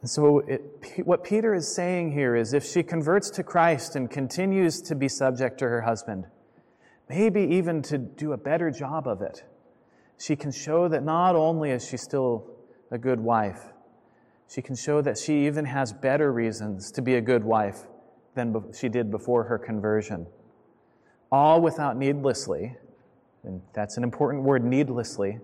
And 0.00 0.08
so, 0.08 0.38
it, 0.38 0.62
what 1.04 1.24
Peter 1.24 1.54
is 1.54 1.74
saying 1.74 2.12
here 2.12 2.36
is 2.36 2.54
if 2.54 2.64
she 2.64 2.82
converts 2.82 3.30
to 3.30 3.42
Christ 3.42 3.96
and 3.96 4.08
continues 4.10 4.80
to 4.82 4.94
be 4.94 5.08
subject 5.08 5.58
to 5.58 5.66
her 5.66 5.82
husband, 5.82 6.24
maybe 7.08 7.42
even 7.42 7.82
to 7.82 7.98
do 7.98 8.32
a 8.32 8.38
better 8.38 8.70
job 8.70 9.06
of 9.06 9.20
it, 9.20 9.44
she 10.18 10.36
can 10.36 10.52
show 10.52 10.88
that 10.88 11.02
not 11.02 11.36
only 11.36 11.70
is 11.70 11.86
she 11.86 11.96
still 11.96 12.48
a 12.90 12.96
good 12.96 13.20
wife, 13.20 13.60
she 14.48 14.62
can 14.62 14.74
show 14.74 15.00
that 15.02 15.18
she 15.18 15.46
even 15.46 15.66
has 15.66 15.92
better 15.92 16.32
reasons 16.32 16.90
to 16.92 17.02
be 17.02 17.14
a 17.16 17.20
good 17.20 17.44
wife 17.44 17.86
than 18.34 18.72
she 18.72 18.88
did 18.88 19.10
before 19.10 19.44
her 19.44 19.58
conversion. 19.58 20.26
All 21.30 21.60
without 21.60 21.96
needlessly, 21.96 22.76
and 23.44 23.60
that's 23.74 23.96
an 23.98 24.04
important 24.04 24.44
word, 24.44 24.64
needlessly, 24.64 25.38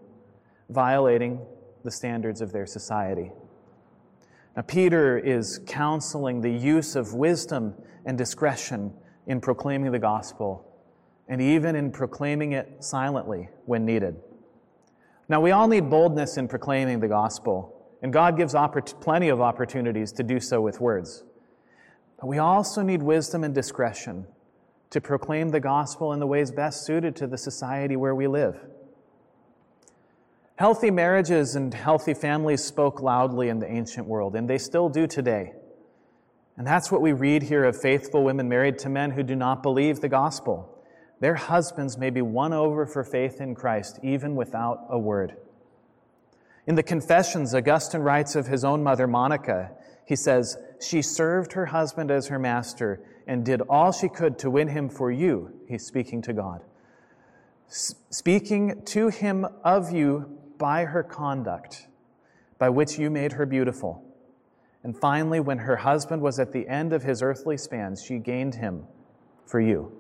violating 0.71 1.41
the 1.85 1.91
standards 1.91 2.41
of 2.41 2.53
their 2.53 2.67
society. 2.67 3.31
Now, 4.57 4.63
Peter 4.63 5.19
is 5.19 5.61
counseling 5.67 6.41
the 6.41 6.51
use 6.51 6.97
of 6.97 7.13
wisdom 7.13 7.75
and 8.07 8.17
discretion 8.17 8.95
in 9.27 9.41
proclaiming 9.41 9.93
the 9.93 9.99
gospel, 9.99 10.65
and 11.29 11.43
even 11.43 11.77
in 11.77 11.91
proclaiming 11.91 12.53
it 12.53 12.83
silently 12.83 13.49
when 13.67 13.85
needed. 13.85 14.17
Now, 15.29 15.41
we 15.41 15.51
all 15.51 15.69
need 15.69 15.91
boldness 15.91 16.37
in 16.37 16.49
proclaiming 16.49 17.01
the 17.01 17.09
gospel, 17.09 17.74
and 18.05 18.13
God 18.13 18.37
gives 18.37 18.53
oppor- 18.53 19.01
plenty 19.01 19.31
of 19.31 19.41
opportunities 19.41 20.13
to 20.13 20.23
do 20.23 20.39
so 20.39 20.61
with 20.61 20.79
words. 20.79 21.25
But 22.21 22.27
we 22.27 22.37
also 22.37 22.83
need 22.83 23.03
wisdom 23.03 23.43
and 23.43 23.55
discretion 23.55 24.27
to 24.91 25.01
proclaim 25.01 25.49
the 25.49 25.59
gospel 25.59 26.13
in 26.13 26.21
the 26.21 26.27
ways 26.27 26.51
best 26.51 26.85
suited 26.85 27.17
to 27.17 27.27
the 27.27 27.39
society 27.39 27.97
where 27.97 28.15
we 28.15 28.27
live. 28.27 28.61
Healthy 30.57 30.91
marriages 30.91 31.57
and 31.57 31.73
healthy 31.73 32.13
families 32.13 32.63
spoke 32.63 33.01
loudly 33.01 33.49
in 33.49 33.59
the 33.59 33.73
ancient 33.73 34.07
world, 34.07 34.37
and 34.37 34.51
they 34.51 34.59
still 34.59 34.91
do 34.91 35.07
today. 35.07 35.55
And 36.59 36.67
that's 36.67 36.93
what 36.93 37.01
we 37.01 37.15
read 37.15 37.45
here 37.45 37.65
of 37.65 37.81
faithful 37.81 38.23
women 38.23 38.51
married 38.51 38.79
to 38.81 38.91
men 38.91 39.13
who 39.13 39.23
do 39.23 39.35
not 39.35 39.63
believe 39.63 40.01
the 40.01 40.11
gospel. 40.11 40.79
Their 41.21 41.37
husbands 41.37 41.97
may 41.97 42.11
be 42.11 42.21
won 42.21 42.53
over 42.53 42.85
for 42.85 43.03
faith 43.03 43.41
in 43.41 43.55
Christ, 43.55 43.99
even 44.03 44.37
without 44.37 44.89
a 44.91 44.99
word. 44.99 45.39
In 46.67 46.77
the 46.77 46.83
Confessions, 46.83 47.55
Augustine 47.55 48.01
writes 48.01 48.37
of 48.37 48.47
his 48.47 48.65
own 48.65 48.83
mother, 48.83 49.07
Monica. 49.07 49.73
He 50.07 50.17
says, 50.17 50.57
She 50.81 51.03
served 51.03 51.53
her 51.53 51.67
husband 51.67 52.11
as 52.11 52.29
her 52.29 52.39
master 52.39 53.01
and 53.27 53.45
did 53.45 53.61
all 53.63 53.93
she 53.93 54.09
could 54.09 54.39
to 54.39 54.51
win 54.51 54.69
him 54.69 54.89
for 54.89 55.11
you. 55.11 55.53
He's 55.69 55.85
speaking 55.85 56.23
to 56.23 56.33
God. 56.33 56.63
S- 57.69 57.95
speaking 58.11 58.83
to 58.87 59.09
him 59.09 59.47
of 59.63 59.93
you 59.93 60.39
by 60.59 60.85
her 60.85 61.03
conduct, 61.03 61.87
by 62.59 62.69
which 62.69 62.99
you 62.99 63.11
made 63.11 63.33
her 63.33 63.47
beautiful. 63.47 64.03
And 64.83 64.97
finally, 64.97 65.41
when 65.41 65.59
her 65.59 65.77
husband 65.77 66.23
was 66.23 66.39
at 66.39 66.53
the 66.53 66.69
end 66.69 66.93
of 66.93 67.03
his 67.03 67.23
earthly 67.23 67.57
span, 67.57 67.97
she 67.97 68.19
gained 68.19 68.55
him 68.55 68.85
for 69.47 69.61
you. 69.61 69.93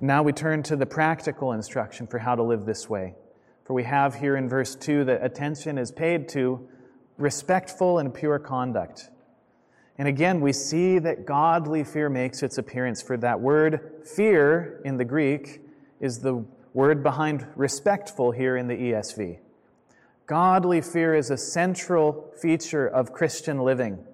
Now 0.00 0.22
we 0.22 0.32
turn 0.32 0.62
to 0.64 0.76
the 0.76 0.86
practical 0.86 1.52
instruction 1.52 2.06
for 2.06 2.18
how 2.18 2.34
to 2.34 2.42
live 2.42 2.64
this 2.64 2.88
way. 2.88 3.14
For 3.64 3.72
we 3.72 3.84
have 3.84 4.16
here 4.16 4.36
in 4.36 4.48
verse 4.48 4.74
2 4.74 5.04
that 5.04 5.24
attention 5.24 5.78
is 5.78 5.90
paid 5.90 6.28
to 6.30 6.68
respectful 7.16 7.98
and 7.98 8.12
pure 8.12 8.38
conduct. 8.38 9.08
And 9.96 10.08
again, 10.08 10.40
we 10.40 10.52
see 10.52 10.98
that 10.98 11.24
godly 11.24 11.84
fear 11.84 12.10
makes 12.10 12.42
its 12.42 12.58
appearance, 12.58 13.00
for 13.00 13.16
that 13.18 13.40
word 13.40 14.02
fear 14.04 14.80
in 14.84 14.96
the 14.96 15.04
Greek 15.04 15.62
is 16.00 16.18
the 16.18 16.44
word 16.72 17.02
behind 17.02 17.46
respectful 17.54 18.32
here 18.32 18.56
in 18.56 18.66
the 18.66 18.74
ESV. 18.74 19.38
Godly 20.26 20.80
fear 20.80 21.14
is 21.14 21.30
a 21.30 21.36
central 21.36 22.32
feature 22.40 22.86
of 22.86 23.12
Christian 23.12 23.60
living. 23.60 24.04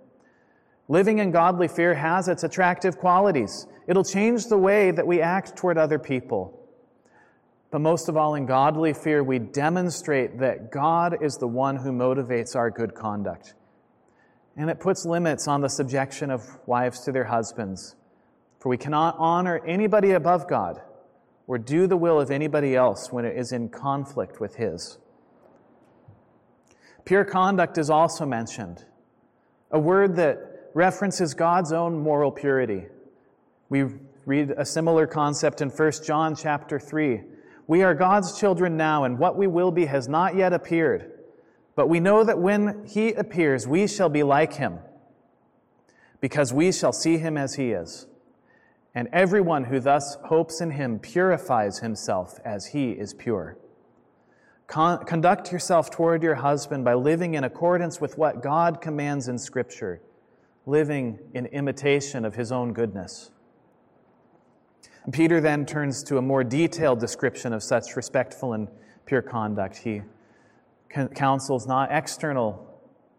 Living 0.89 1.19
in 1.19 1.31
godly 1.31 1.69
fear 1.69 1.95
has 1.95 2.29
its 2.29 2.45
attractive 2.45 2.99
qualities. 2.99 3.67
It'll 3.87 4.05
change 4.05 4.47
the 4.47 4.59
way 4.59 4.91
that 4.91 5.07
we 5.07 5.21
act 5.21 5.57
toward 5.57 5.79
other 5.79 5.99
people. 5.99 6.60
But 7.71 7.81
most 7.81 8.09
of 8.09 8.17
all, 8.17 8.35
in 8.35 8.47
godly 8.47 8.93
fear, 8.93 9.23
we 9.23 9.39
demonstrate 9.39 10.39
that 10.41 10.73
God 10.73 11.23
is 11.23 11.37
the 11.37 11.47
one 11.47 11.77
who 11.77 11.93
motivates 11.93 12.57
our 12.57 12.71
good 12.71 12.95
conduct 12.95 13.55
and 14.57 14.69
it 14.69 14.81
puts 14.81 15.07
limits 15.07 15.49
on 15.49 15.63
the 15.63 15.69
subjection 15.69 16.31
of 16.31 16.43
wives 16.67 17.01
to 17.01 17.13
their 17.13 17.25
husbands. 17.25 17.97
For 18.59 18.69
we 18.69 18.77
cannot 18.77 19.17
honor 19.19 19.65
anybody 19.67 20.11
above 20.11 20.49
God 20.49 20.83
or 21.47 21.57
do 21.57 21.87
the 21.87 21.97
will 21.97 22.21
of 22.21 22.31
anybody 22.31 22.77
else 22.77 23.11
when 23.11 23.25
it 23.25 23.37
is 23.39 23.53
in 23.53 23.71
conflict 23.71 24.39
with 24.39 24.57
His. 24.57 24.99
Pure 27.07 27.25
conduct 27.25 27.79
is 27.79 27.89
also 27.89 28.27
mentioned, 28.27 28.85
a 29.71 29.79
word 29.79 30.17
that 30.17 30.71
references 30.75 31.33
God's 31.33 31.73
own 31.73 31.99
moral 31.99 32.31
purity. 32.31 32.85
We 33.71 33.85
read 34.27 34.51
a 34.57 34.67
similar 34.67 35.07
concept 35.07 35.63
in 35.63 35.71
1 35.71 35.93
John 36.05 36.37
chapter 36.37 36.79
3. 36.79 37.23
We 37.71 37.85
are 37.85 37.95
God's 37.95 38.37
children 38.37 38.77
now, 38.77 39.05
and 39.05 39.17
what 39.17 39.37
we 39.37 39.47
will 39.47 39.71
be 39.71 39.87
has 39.87 40.09
not 40.09 40.35
yet 40.35 40.53
appeared. 40.53 41.13
But 41.77 41.89
we 41.89 42.01
know 42.01 42.25
that 42.25 42.41
when 42.41 42.85
he 42.85 43.13
appears, 43.13 43.65
we 43.65 43.87
shall 43.87 44.09
be 44.09 44.25
like 44.25 44.55
him, 44.55 44.81
because 46.21 46.53
we 46.53 46.73
shall 46.73 46.93
see 46.93 47.19
him 47.19 47.37
as 47.37 47.55
he 47.55 47.71
is. 47.71 48.09
And 48.93 49.07
everyone 49.13 49.63
who 49.63 49.79
thus 49.79 50.17
hopes 50.25 50.61
in 50.61 50.73
him 50.73 50.99
purifies 50.99 51.79
himself 51.79 52.41
as 52.45 52.67
he 52.67 52.91
is 52.91 53.15
pure. 53.15 53.57
Con- 54.67 55.05
conduct 55.05 55.53
yourself 55.53 55.93
toward 55.93 56.25
your 56.25 56.35
husband 56.35 56.85
by 56.85 56.95
living 56.95 57.35
in 57.35 57.45
accordance 57.45 58.01
with 58.01 58.19
what 58.19 58.43
God 58.43 58.81
commands 58.81 59.29
in 59.29 59.39
Scripture, 59.39 60.03
living 60.67 61.21
in 61.35 61.47
imitation 61.47 62.25
of 62.25 62.35
his 62.35 62.51
own 62.51 62.73
goodness. 62.73 63.31
Peter 65.13 65.41
then 65.41 65.65
turns 65.65 66.03
to 66.05 66.19
a 66.19 66.23
more 66.23 66.45
detailed 66.45 67.01
description 67.01 67.53
of 67.53 67.63
such 67.63 67.97
respectful 67.97 68.53
and 68.53 68.69
pure 69.07 69.23
conduct. 69.23 69.79
He 69.79 70.03
counsels 71.15 71.67
not 71.67 71.89
external 71.91 72.67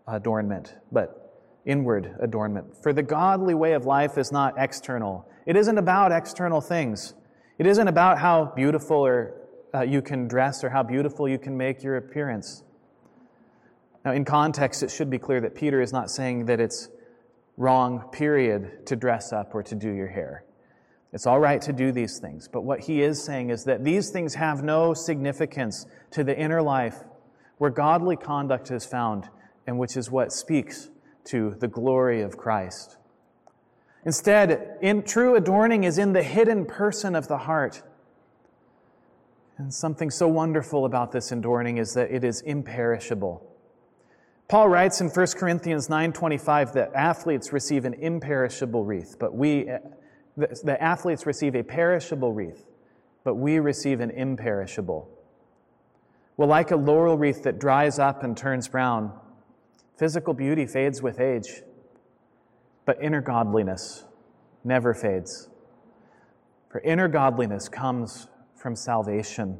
adornment, 0.07 0.75
but 0.91 1.21
inward 1.65 2.15
adornment. 2.19 2.81
For 2.81 2.93
the 2.93 3.03
godly 3.03 3.53
way 3.53 3.73
of 3.73 3.85
life 3.85 4.17
is 4.17 4.31
not 4.31 4.55
external. 4.57 5.27
It 5.45 5.55
isn't 5.55 5.77
about 5.77 6.11
external 6.11 6.61
things. 6.61 7.13
It 7.57 7.65
isn't 7.65 7.87
about 7.87 8.19
how 8.19 8.53
beautiful 8.55 9.05
or 9.05 9.33
uh, 9.73 9.81
you 9.81 10.01
can 10.01 10.27
dress 10.27 10.63
or 10.63 10.69
how 10.69 10.83
beautiful 10.83 11.27
you 11.27 11.37
can 11.37 11.57
make 11.57 11.83
your 11.83 11.97
appearance. 11.97 12.63
Now, 14.03 14.13
in 14.13 14.25
context, 14.25 14.83
it 14.83 14.91
should 14.91 15.09
be 15.09 15.19
clear 15.19 15.41
that 15.41 15.55
Peter 15.55 15.81
is 15.81 15.93
not 15.93 16.09
saying 16.09 16.45
that 16.45 16.59
it's 16.59 16.89
wrong, 17.57 18.09
period, 18.11 18.85
to 18.87 18.95
dress 18.95 19.31
up 19.31 19.53
or 19.53 19.61
to 19.63 19.75
do 19.75 19.91
your 19.91 20.07
hair. 20.07 20.43
It's 21.13 21.27
all 21.27 21.39
right 21.39 21.61
to 21.63 21.73
do 21.73 21.91
these 21.91 22.19
things. 22.19 22.47
But 22.47 22.61
what 22.61 22.79
he 22.81 23.01
is 23.01 23.23
saying 23.23 23.49
is 23.49 23.65
that 23.65 23.83
these 23.83 24.09
things 24.11 24.35
have 24.35 24.63
no 24.63 24.93
significance 24.93 25.85
to 26.11 26.23
the 26.23 26.37
inner 26.37 26.61
life 26.61 27.03
where 27.57 27.69
godly 27.69 28.15
conduct 28.15 28.71
is 28.71 28.85
found 28.85 29.29
and 29.67 29.77
which 29.77 29.97
is 29.97 30.09
what 30.09 30.31
speaks 30.31 30.89
to 31.25 31.55
the 31.59 31.67
glory 31.67 32.21
of 32.21 32.37
Christ. 32.37 32.97
Instead, 34.05 34.77
in 34.81 35.03
true 35.03 35.35
adorning 35.35 35.83
is 35.83 35.97
in 35.97 36.13
the 36.13 36.23
hidden 36.23 36.65
person 36.65 37.15
of 37.15 37.27
the 37.27 37.37
heart. 37.37 37.83
And 39.57 39.71
something 39.71 40.09
so 40.09 40.27
wonderful 40.27 40.85
about 40.85 41.11
this 41.11 41.31
adorning 41.31 41.77
is 41.77 41.93
that 41.93 42.09
it 42.09 42.23
is 42.23 42.41
imperishable. 42.41 43.47
Paul 44.47 44.69
writes 44.69 44.99
in 45.01 45.09
1 45.09 45.37
Corinthians 45.37 45.87
9:25 45.87 46.73
that 46.73 46.93
athletes 46.95 47.53
receive 47.53 47.85
an 47.85 47.93
imperishable 47.93 48.83
wreath, 48.83 49.17
but 49.19 49.35
we 49.35 49.69
the, 50.41 50.61
the 50.63 50.81
athletes 50.81 51.25
receive 51.25 51.55
a 51.55 51.63
perishable 51.63 52.33
wreath, 52.33 52.67
but 53.23 53.35
we 53.35 53.59
receive 53.59 53.99
an 53.99 54.11
imperishable. 54.11 55.09
Well, 56.37 56.47
like 56.47 56.71
a 56.71 56.75
laurel 56.75 57.17
wreath 57.17 57.43
that 57.43 57.59
dries 57.59 57.99
up 57.99 58.23
and 58.23 58.35
turns 58.35 58.67
brown, 58.67 59.13
Physical 60.01 60.33
beauty 60.33 60.65
fades 60.65 60.99
with 60.99 61.19
age, 61.19 61.61
but 62.87 62.97
inner 63.03 63.21
godliness 63.21 64.03
never 64.63 64.95
fades. 64.95 65.47
For 66.71 66.81
inner 66.81 67.07
godliness 67.07 67.69
comes 67.69 68.27
from 68.55 68.75
salvation, 68.75 69.59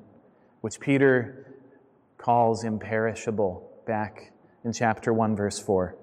which 0.62 0.80
Peter 0.80 1.58
calls 2.18 2.64
imperishable 2.64 3.70
back 3.86 4.32
in 4.66 4.74
chapter 4.74 5.14
1, 5.14 5.36
verse 5.36 5.60
4. 5.60 5.96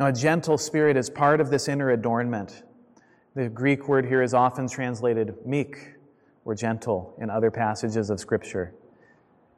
Now, 0.00 0.06
a 0.08 0.12
gentle 0.12 0.58
spirit 0.58 0.96
is 0.96 1.08
part 1.08 1.40
of 1.40 1.50
this 1.50 1.68
inner 1.68 1.90
adornment. 1.90 2.64
The 3.34 3.48
Greek 3.48 3.88
word 3.88 4.04
here 4.04 4.22
is 4.22 4.34
often 4.34 4.68
translated 4.68 5.34
meek 5.46 5.94
or 6.44 6.54
gentle 6.54 7.14
in 7.18 7.30
other 7.30 7.50
passages 7.50 8.10
of 8.10 8.20
Scripture. 8.20 8.74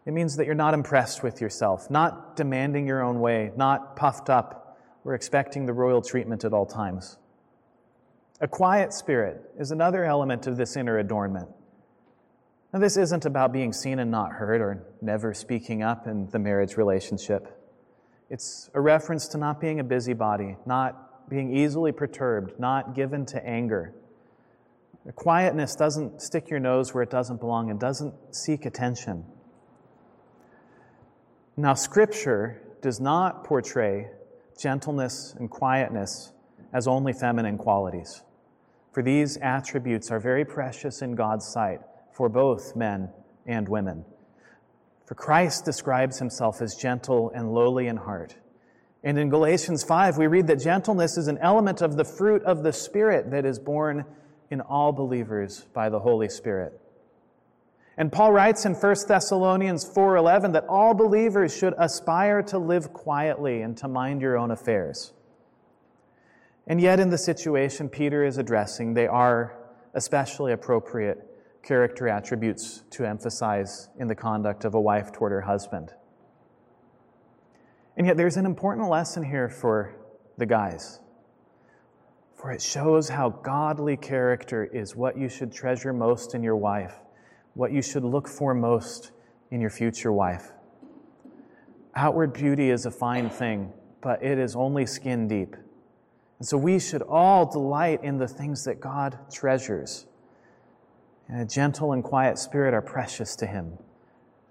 It 0.06 0.12
means 0.12 0.36
that 0.36 0.46
you're 0.46 0.54
not 0.54 0.74
impressed 0.74 1.24
with 1.24 1.40
yourself, 1.40 1.90
not 1.90 2.36
demanding 2.36 2.86
your 2.86 3.02
own 3.02 3.18
way, 3.18 3.50
not 3.56 3.96
puffed 3.96 4.30
up 4.30 4.78
or 5.04 5.14
expecting 5.14 5.66
the 5.66 5.72
royal 5.72 6.02
treatment 6.02 6.44
at 6.44 6.52
all 6.52 6.66
times. 6.66 7.18
A 8.40 8.46
quiet 8.46 8.92
spirit 8.92 9.42
is 9.58 9.72
another 9.72 10.04
element 10.04 10.46
of 10.46 10.56
this 10.56 10.76
inner 10.76 10.98
adornment. 10.98 11.48
Now, 12.72 12.78
this 12.78 12.96
isn't 12.96 13.24
about 13.24 13.52
being 13.52 13.72
seen 13.72 13.98
and 13.98 14.10
not 14.10 14.32
heard 14.32 14.60
or 14.60 14.84
never 15.00 15.34
speaking 15.34 15.82
up 15.82 16.06
in 16.06 16.28
the 16.30 16.38
marriage 16.38 16.76
relationship. 16.76 17.60
It's 18.30 18.70
a 18.74 18.80
reference 18.80 19.28
to 19.28 19.38
not 19.38 19.60
being 19.60 19.80
a 19.80 19.84
busybody, 19.84 20.56
not 20.66 21.13
being 21.28 21.56
easily 21.56 21.92
perturbed, 21.92 22.58
not 22.58 22.94
given 22.94 23.26
to 23.26 23.44
anger. 23.46 23.94
Quietness 25.14 25.74
doesn't 25.74 26.22
stick 26.22 26.48
your 26.48 26.60
nose 26.60 26.94
where 26.94 27.02
it 27.02 27.10
doesn't 27.10 27.40
belong 27.40 27.70
and 27.70 27.78
doesn't 27.78 28.14
seek 28.34 28.64
attention. 28.64 29.24
Now, 31.56 31.74
Scripture 31.74 32.62
does 32.80 33.00
not 33.00 33.44
portray 33.44 34.08
gentleness 34.58 35.34
and 35.38 35.50
quietness 35.50 36.32
as 36.72 36.88
only 36.88 37.12
feminine 37.12 37.58
qualities, 37.58 38.22
for 38.92 39.02
these 39.02 39.36
attributes 39.36 40.10
are 40.10 40.20
very 40.20 40.44
precious 40.44 41.02
in 41.02 41.14
God's 41.14 41.46
sight 41.46 41.80
for 42.12 42.28
both 42.28 42.74
men 42.74 43.10
and 43.46 43.68
women. 43.68 44.04
For 45.06 45.14
Christ 45.14 45.64
describes 45.64 46.18
himself 46.18 46.62
as 46.62 46.74
gentle 46.74 47.30
and 47.34 47.52
lowly 47.52 47.88
in 47.88 47.96
heart. 47.96 48.36
And 49.04 49.18
in 49.18 49.28
Galatians 49.28 49.84
5, 49.84 50.16
we 50.16 50.26
read 50.26 50.46
that 50.46 50.60
gentleness 50.60 51.18
is 51.18 51.28
an 51.28 51.36
element 51.38 51.82
of 51.82 51.96
the 51.96 52.04
fruit 52.04 52.42
of 52.44 52.62
the 52.62 52.72
Spirit 52.72 53.30
that 53.32 53.44
is 53.44 53.58
born 53.58 54.06
in 54.50 54.62
all 54.62 54.92
believers 54.92 55.66
by 55.74 55.90
the 55.90 56.00
Holy 56.00 56.30
Spirit. 56.30 56.80
And 57.98 58.10
Paul 58.10 58.32
writes 58.32 58.64
in 58.64 58.74
1 58.74 59.06
Thessalonians 59.06 59.84
4:11 59.84 60.52
that 60.52 60.66
all 60.68 60.94
believers 60.94 61.54
should 61.54 61.74
aspire 61.76 62.42
to 62.44 62.58
live 62.58 62.94
quietly 62.94 63.60
and 63.60 63.76
to 63.76 63.88
mind 63.88 64.22
your 64.22 64.38
own 64.38 64.50
affairs. 64.50 65.12
And 66.66 66.80
yet 66.80 66.98
in 66.98 67.10
the 67.10 67.18
situation 67.18 67.90
Peter 67.90 68.24
is 68.24 68.38
addressing, 68.38 68.94
they 68.94 69.06
are 69.06 69.54
especially 69.92 70.52
appropriate 70.52 71.30
character 71.62 72.08
attributes 72.08 72.82
to 72.90 73.04
emphasize 73.04 73.90
in 73.98 74.08
the 74.08 74.14
conduct 74.14 74.64
of 74.64 74.74
a 74.74 74.80
wife 74.80 75.12
toward 75.12 75.32
her 75.32 75.42
husband. 75.42 75.92
And 77.96 78.06
yet 78.06 78.16
there's 78.16 78.36
an 78.36 78.46
important 78.46 78.88
lesson 78.88 79.22
here 79.22 79.48
for 79.48 79.94
the 80.36 80.46
guys. 80.46 81.00
For 82.34 82.50
it 82.50 82.60
shows 82.60 83.08
how 83.08 83.30
godly 83.30 83.96
character 83.96 84.64
is 84.64 84.96
what 84.96 85.16
you 85.16 85.28
should 85.28 85.52
treasure 85.52 85.92
most 85.92 86.34
in 86.34 86.42
your 86.42 86.56
wife 86.56 86.94
what 87.54 87.72
you 87.72 87.80
should 87.80 88.04
look 88.04 88.28
for 88.28 88.52
most 88.52 89.12
in 89.50 89.60
your 89.60 89.70
future 89.70 90.12
wife. 90.12 90.52
Outward 91.94 92.32
beauty 92.32 92.70
is 92.70 92.86
a 92.86 92.90
fine 92.90 93.30
thing, 93.30 93.72
but 94.00 94.22
it 94.22 94.38
is 94.38 94.56
only 94.56 94.84
skin 94.84 95.28
deep. 95.28 95.56
And 96.40 96.46
so 96.46 96.58
we 96.58 96.80
should 96.80 97.02
all 97.02 97.46
delight 97.46 98.02
in 98.02 98.18
the 98.18 98.26
things 98.26 98.64
that 98.64 98.80
God 98.80 99.16
treasures. 99.32 100.06
And 101.28 101.40
a 101.40 101.44
gentle 101.44 101.92
and 101.92 102.02
quiet 102.02 102.38
spirit 102.38 102.74
are 102.74 102.82
precious 102.82 103.36
to 103.36 103.46
Him. 103.46 103.78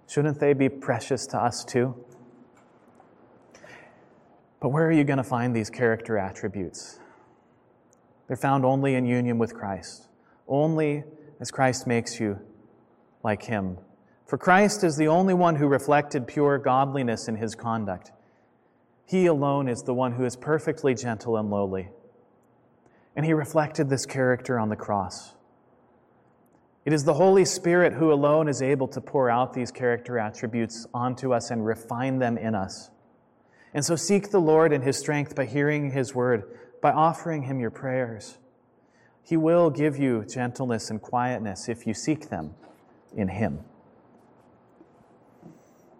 Shouldn't 0.07 0.39
they 0.39 0.53
be 0.53 0.69
precious 0.69 1.27
to 1.27 1.37
us 1.37 1.65
too? 1.65 1.93
But 4.63 4.69
where 4.69 4.87
are 4.87 4.93
you 4.93 5.03
going 5.03 5.17
to 5.17 5.25
find 5.25 5.53
these 5.53 5.69
character 5.69 6.17
attributes? 6.17 6.97
They're 8.27 8.37
found 8.37 8.63
only 8.63 8.95
in 8.95 9.05
union 9.05 9.37
with 9.37 9.53
Christ, 9.53 10.07
only 10.47 11.03
as 11.41 11.51
Christ 11.51 11.85
makes 11.85 12.17
you 12.17 12.39
like 13.25 13.43
him. 13.43 13.77
For 14.25 14.37
Christ 14.37 14.85
is 14.85 14.95
the 14.95 15.09
only 15.09 15.33
one 15.33 15.57
who 15.57 15.67
reflected 15.67 16.27
pure 16.27 16.57
godliness 16.59 17.27
in 17.27 17.35
his 17.35 17.55
conduct. 17.55 18.13
He 19.05 19.25
alone 19.25 19.67
is 19.67 19.83
the 19.83 19.93
one 19.93 20.13
who 20.13 20.23
is 20.23 20.37
perfectly 20.37 20.95
gentle 20.95 21.35
and 21.35 21.49
lowly. 21.49 21.89
And 23.17 23.25
he 23.25 23.33
reflected 23.33 23.89
this 23.89 24.05
character 24.05 24.57
on 24.57 24.69
the 24.69 24.77
cross. 24.77 25.33
It 26.85 26.93
is 26.93 27.03
the 27.03 27.15
Holy 27.15 27.43
Spirit 27.43 27.91
who 27.91 28.13
alone 28.13 28.47
is 28.47 28.61
able 28.61 28.87
to 28.87 29.01
pour 29.01 29.29
out 29.29 29.53
these 29.53 29.71
character 29.71 30.17
attributes 30.17 30.87
onto 30.93 31.33
us 31.33 31.51
and 31.51 31.65
refine 31.65 32.19
them 32.19 32.37
in 32.37 32.55
us. 32.55 32.89
And 33.73 33.83
so 33.83 33.95
seek 33.95 34.29
the 34.29 34.39
Lord 34.39 34.71
in 34.71 34.81
his 34.81 34.97
strength 34.97 35.35
by 35.35 35.45
hearing 35.45 35.91
his 35.91 36.13
word, 36.13 36.43
by 36.81 36.91
offering 36.91 37.43
him 37.43 37.59
your 37.59 37.71
prayers. 37.71 38.37
He 39.23 39.37
will 39.37 39.69
give 39.69 39.97
you 39.97 40.25
gentleness 40.25 40.89
and 40.89 41.01
quietness 41.01 41.69
if 41.69 41.87
you 41.87 41.93
seek 41.93 42.29
them 42.29 42.55
in 43.15 43.29
Him. 43.29 43.59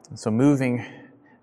And 0.10 0.20
so, 0.20 0.30
moving 0.30 0.86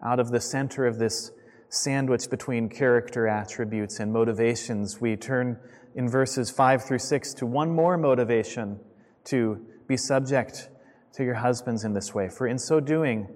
out 0.02 0.20
of 0.20 0.30
the 0.30 0.40
center 0.40 0.86
of 0.86 0.98
this 0.98 1.32
sandwich 1.70 2.28
between 2.28 2.68
character 2.68 3.26
attributes 3.26 3.98
and 3.98 4.12
motivations, 4.12 5.00
we 5.00 5.16
turn 5.16 5.58
in 5.94 6.08
verses 6.08 6.50
5 6.50 6.84
through 6.84 6.98
6 6.98 7.34
to 7.34 7.46
one 7.46 7.70
more 7.70 7.96
motivation 7.96 8.78
to 9.24 9.64
be 9.86 9.96
subject 9.96 10.68
to 11.14 11.24
your 11.24 11.34
husbands 11.34 11.84
in 11.84 11.94
this 11.94 12.14
way. 12.14 12.28
For 12.28 12.46
in 12.46 12.58
so 12.58 12.78
doing, 12.78 13.28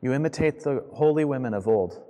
you 0.00 0.12
imitate 0.12 0.60
the 0.60 0.84
holy 0.94 1.24
women 1.24 1.54
of 1.54 1.68
old. 1.68 2.02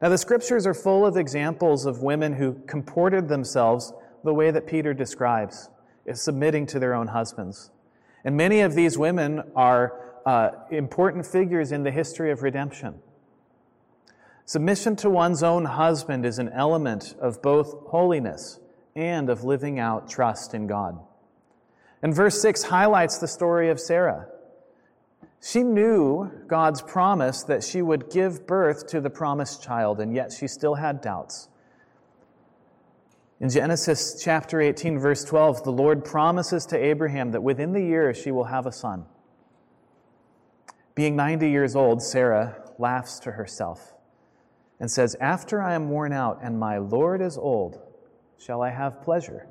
Now, 0.00 0.08
the 0.08 0.18
scriptures 0.18 0.66
are 0.66 0.74
full 0.74 1.04
of 1.04 1.16
examples 1.16 1.84
of 1.84 2.02
women 2.02 2.32
who 2.32 2.54
comported 2.66 3.28
themselves 3.28 3.92
the 4.24 4.32
way 4.32 4.50
that 4.50 4.66
Peter 4.66 4.94
describes, 4.94 5.68
submitting 6.14 6.66
to 6.66 6.78
their 6.78 6.94
own 6.94 7.08
husbands. 7.08 7.70
And 8.24 8.36
many 8.36 8.60
of 8.60 8.74
these 8.74 8.96
women 8.96 9.42
are 9.54 10.20
uh, 10.24 10.50
important 10.70 11.26
figures 11.26 11.72
in 11.72 11.82
the 11.82 11.90
history 11.90 12.30
of 12.30 12.42
redemption. 12.42 13.00
Submission 14.44 14.96
to 14.96 15.10
one's 15.10 15.42
own 15.42 15.64
husband 15.64 16.26
is 16.26 16.38
an 16.38 16.48
element 16.48 17.14
of 17.20 17.40
both 17.40 17.86
holiness 17.88 18.58
and 18.96 19.30
of 19.30 19.44
living 19.44 19.78
out 19.78 20.08
trust 20.08 20.54
in 20.54 20.66
God. 20.66 20.98
And 22.02 22.14
verse 22.14 22.40
6 22.40 22.64
highlights 22.64 23.18
the 23.18 23.28
story 23.28 23.70
of 23.70 23.78
Sarah. 23.78 24.26
She 25.42 25.62
knew 25.62 26.30
God's 26.46 26.82
promise 26.82 27.42
that 27.44 27.64
she 27.64 27.80
would 27.80 28.10
give 28.10 28.46
birth 28.46 28.86
to 28.88 29.00
the 29.00 29.08
promised 29.08 29.62
child, 29.62 29.98
and 29.98 30.14
yet 30.14 30.32
she 30.32 30.46
still 30.46 30.74
had 30.74 31.00
doubts. 31.00 31.48
In 33.40 33.48
Genesis 33.48 34.22
chapter 34.22 34.60
18, 34.60 34.98
verse 34.98 35.24
12, 35.24 35.64
the 35.64 35.72
Lord 35.72 36.04
promises 36.04 36.66
to 36.66 36.76
Abraham 36.76 37.30
that 37.30 37.42
within 37.42 37.72
the 37.72 37.80
year 37.80 38.12
she 38.12 38.30
will 38.30 38.44
have 38.44 38.66
a 38.66 38.72
son. 38.72 39.06
Being 40.94 41.16
90 41.16 41.48
years 41.48 41.74
old, 41.74 42.02
Sarah 42.02 42.62
laughs 42.78 43.18
to 43.20 43.32
herself 43.32 43.94
and 44.78 44.90
says, 44.90 45.16
After 45.20 45.62
I 45.62 45.72
am 45.72 45.88
worn 45.88 46.12
out 46.12 46.40
and 46.42 46.60
my 46.60 46.76
Lord 46.76 47.22
is 47.22 47.38
old, 47.38 47.80
shall 48.38 48.60
I 48.60 48.68
have 48.70 49.00
pleasure? 49.02 49.46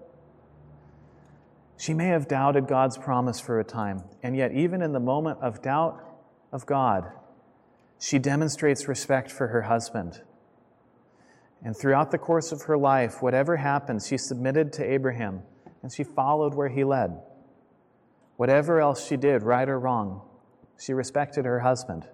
She 1.80 1.94
may 1.94 2.08
have 2.08 2.28
doubted 2.28 2.68
God's 2.68 2.98
promise 2.98 3.39
for 3.39 3.60
a 3.60 3.63
time, 3.63 4.04
and 4.22 4.36
yet, 4.36 4.52
even 4.52 4.82
in 4.82 4.92
the 4.92 5.00
moment 5.00 5.39
of 5.42 5.62
doubt 5.62 6.00
of 6.52 6.65
God, 6.65 7.12
she 8.00 8.20
demonstrates 8.20 8.88
respect 8.88 9.32
for 9.32 9.48
her 9.48 9.63
husband 9.63 10.22
and 11.63 11.76
throughout 11.76 12.12
the 12.12 12.18
course 12.18 12.52
of 12.52 12.63
her 12.63 12.78
life, 12.78 13.22
whatever 13.22 13.58
happened, 13.58 14.02
she 14.02 14.18
submitted 14.18 14.72
to 14.74 14.84
Abraham 14.84 15.44
and 15.82 15.92
she 15.92 16.04
followed 16.04 16.54
where 16.54 16.70
he 16.70 16.84
led. 16.84 17.20
Whatever 18.38 18.80
else 18.80 19.06
she 19.06 19.18
did, 19.18 19.44
right 19.44 19.68
or 19.68 19.80
wrong, 19.80 20.22
she 20.80 20.94
respected 20.94 21.46
her 21.46 21.60
husband. 21.60 22.08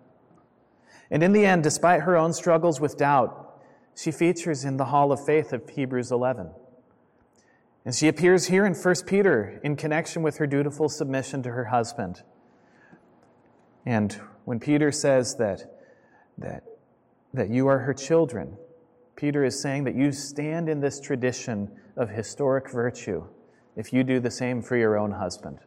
And 1.11 1.21
in 1.21 1.33
the 1.33 1.45
end, 1.45 1.63
despite 1.63 2.01
her 2.01 2.17
own 2.17 2.33
struggles 2.33 2.81
with 2.81 2.97
doubt, 2.97 3.61
she 3.95 4.11
features 4.11 4.65
in 4.65 4.77
the 4.77 4.85
Hall 4.85 5.11
of 5.11 5.23
Faith 5.23 5.53
of 5.53 5.69
Hebrews 5.69 6.11
11. 6.11 6.49
And 7.85 7.93
she 7.93 8.07
appears 8.07 8.47
here 8.47 8.65
in 8.65 8.73
1 8.73 8.95
Peter 9.05 9.59
in 9.63 9.75
connection 9.75 10.23
with 10.23 10.37
her 10.37 10.47
dutiful 10.47 10.89
submission 10.89 11.43
to 11.43 11.51
her 11.51 11.65
husband. 11.65 12.23
And 13.85 14.19
when 14.45 14.59
Peter 14.59 14.91
says 14.91 15.35
that, 15.35 15.79
that, 16.39 16.63
that 17.33 17.49
you 17.49 17.67
are 17.67 17.79
her 17.79 17.93
children, 17.93 18.57
Peter 19.15 19.45
is 19.45 19.61
saying 19.61 19.83
that 19.83 19.95
you 19.95 20.11
stand 20.11 20.67
in 20.67 20.79
this 20.79 20.99
tradition 20.99 21.71
of 21.95 22.09
historic 22.09 22.69
virtue 22.71 23.23
if 23.75 23.93
you 23.93 24.03
do 24.03 24.19
the 24.19 24.31
same 24.31 24.61
for 24.61 24.75
your 24.75 24.97
own 24.97 25.11
husband. 25.11 25.59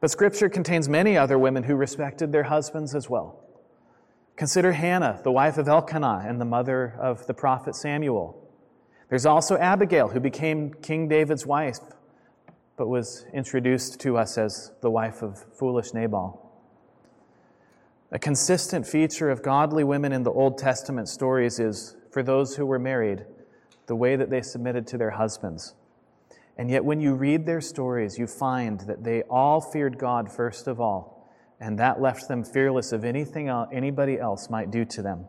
But 0.00 0.10
Scripture 0.10 0.48
contains 0.48 0.88
many 0.88 1.16
other 1.16 1.38
women 1.38 1.64
who 1.64 1.74
respected 1.74 2.30
their 2.30 2.44
husbands 2.44 2.94
as 2.94 3.08
well. 3.08 3.42
Consider 4.36 4.72
Hannah, 4.72 5.20
the 5.24 5.32
wife 5.32 5.58
of 5.58 5.66
Elkanah 5.66 6.24
and 6.26 6.40
the 6.40 6.44
mother 6.44 6.94
of 7.00 7.26
the 7.26 7.34
prophet 7.34 7.74
Samuel. 7.74 8.47
There's 9.08 9.26
also 9.26 9.56
Abigail, 9.56 10.08
who 10.08 10.20
became 10.20 10.74
King 10.74 11.08
David's 11.08 11.46
wife, 11.46 11.78
but 12.76 12.88
was 12.88 13.24
introduced 13.32 14.00
to 14.00 14.18
us 14.18 14.36
as 14.36 14.72
the 14.82 14.90
wife 14.90 15.22
of 15.22 15.44
foolish 15.54 15.94
Nabal. 15.94 16.44
A 18.12 18.18
consistent 18.18 18.86
feature 18.86 19.30
of 19.30 19.42
godly 19.42 19.84
women 19.84 20.12
in 20.12 20.22
the 20.22 20.30
Old 20.30 20.58
Testament 20.58 21.08
stories 21.08 21.58
is, 21.58 21.96
for 22.10 22.22
those 22.22 22.56
who 22.56 22.66
were 22.66 22.78
married, 22.78 23.24
the 23.86 23.96
way 23.96 24.16
that 24.16 24.30
they 24.30 24.42
submitted 24.42 24.86
to 24.88 24.98
their 24.98 25.10
husbands. 25.10 25.74
And 26.58 26.70
yet, 26.70 26.84
when 26.84 27.00
you 27.00 27.14
read 27.14 27.46
their 27.46 27.60
stories, 27.60 28.18
you 28.18 28.26
find 28.26 28.80
that 28.80 29.04
they 29.04 29.22
all 29.22 29.60
feared 29.60 29.98
God 29.98 30.30
first 30.30 30.66
of 30.66 30.80
all, 30.80 31.30
and 31.60 31.78
that 31.78 32.00
left 32.00 32.28
them 32.28 32.44
fearless 32.44 32.92
of 32.92 33.04
anything 33.04 33.48
anybody 33.48 34.18
else 34.18 34.50
might 34.50 34.70
do 34.70 34.84
to 34.84 35.02
them. 35.02 35.26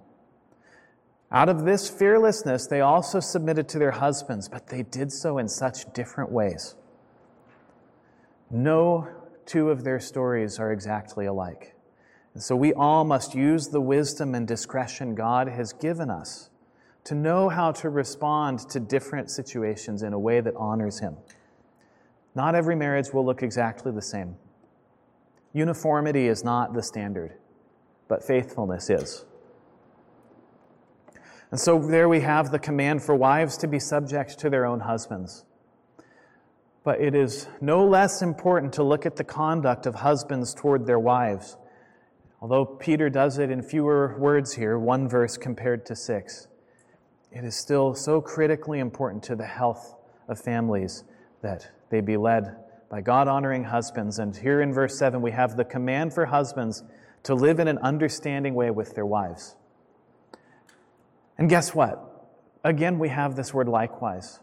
Out 1.31 1.47
of 1.47 1.63
this 1.63 1.89
fearlessness, 1.89 2.65
they 2.65 2.81
also 2.81 3.19
submitted 3.19 3.69
to 3.69 3.79
their 3.79 3.91
husbands, 3.91 4.49
but 4.49 4.67
they 4.67 4.81
did 4.81 5.11
so 5.11 5.37
in 5.37 5.47
such 5.47 5.91
different 5.93 6.31
ways. 6.31 6.75
No 8.49 9.07
two 9.45 9.69
of 9.69 9.83
their 9.83 9.99
stories 9.99 10.59
are 10.59 10.71
exactly 10.71 11.25
alike. 11.27 11.75
And 12.33 12.41
so 12.41 12.55
we 12.55 12.73
all 12.73 13.03
must 13.03 13.35
use 13.35 13.67
the 13.67 13.81
wisdom 13.81 14.33
and 14.33 14.47
discretion 14.47 15.13
God 15.13 15.47
has 15.47 15.73
given 15.73 16.09
us 16.09 16.49
to 17.03 17.15
know 17.15 17.49
how 17.49 17.71
to 17.73 17.89
respond 17.89 18.59
to 18.69 18.79
different 18.79 19.29
situations 19.31 20.03
in 20.03 20.13
a 20.13 20.19
way 20.19 20.41
that 20.41 20.55
honors 20.55 20.99
Him. 20.99 21.17
Not 22.35 22.55
every 22.55 22.75
marriage 22.75 23.11
will 23.13 23.25
look 23.25 23.41
exactly 23.41 23.91
the 23.91 24.01
same. 24.01 24.35
Uniformity 25.53 26.27
is 26.27 26.43
not 26.43 26.73
the 26.73 26.83
standard, 26.83 27.33
but 28.07 28.23
faithfulness 28.23 28.89
is. 28.89 29.25
And 31.51 31.59
so 31.59 31.79
there 31.79 32.07
we 32.07 32.21
have 32.21 32.51
the 32.51 32.59
command 32.59 33.01
for 33.01 33.15
wives 33.15 33.57
to 33.57 33.67
be 33.67 33.79
subject 33.79 34.37
to 34.39 34.49
their 34.49 34.65
own 34.65 34.81
husbands. 34.81 35.45
But 36.83 37.01
it 37.01 37.15
is 37.15 37.47
no 37.59 37.85
less 37.85 38.21
important 38.21 38.73
to 38.73 38.83
look 38.83 39.05
at 39.05 39.15
the 39.15 39.23
conduct 39.23 39.85
of 39.85 39.95
husbands 39.95 40.53
toward 40.53 40.85
their 40.85 40.99
wives. 40.99 41.57
Although 42.41 42.65
Peter 42.65 43.09
does 43.09 43.37
it 43.37 43.49
in 43.49 43.61
fewer 43.61 44.17
words 44.17 44.53
here, 44.53 44.77
one 44.77 45.09
verse 45.09 45.37
compared 45.37 45.85
to 45.87 45.95
six, 45.95 46.47
it 47.31 47.43
is 47.43 47.55
still 47.55 47.93
so 47.93 48.21
critically 48.21 48.79
important 48.79 49.23
to 49.23 49.35
the 49.35 49.45
health 49.45 49.95
of 50.27 50.39
families 50.39 51.03
that 51.41 51.69
they 51.89 52.01
be 52.01 52.17
led 52.17 52.55
by 52.89 53.01
God 53.01 53.27
honoring 53.27 53.65
husbands. 53.65 54.19
And 54.19 54.35
here 54.35 54.61
in 54.61 54.73
verse 54.73 54.97
7, 54.97 55.21
we 55.21 55.31
have 55.31 55.57
the 55.57 55.65
command 55.65 56.13
for 56.13 56.25
husbands 56.25 56.83
to 57.23 57.35
live 57.35 57.59
in 57.59 57.67
an 57.67 57.77
understanding 57.79 58.55
way 58.55 58.71
with 58.71 58.95
their 58.95 59.05
wives. 59.05 59.55
And 61.39 61.49
guess 61.49 61.73
what? 61.73 62.05
Again, 62.65 62.99
we 62.99 63.07
have 63.09 63.37
this 63.37 63.53
word 63.53 63.69
likewise. 63.69 64.41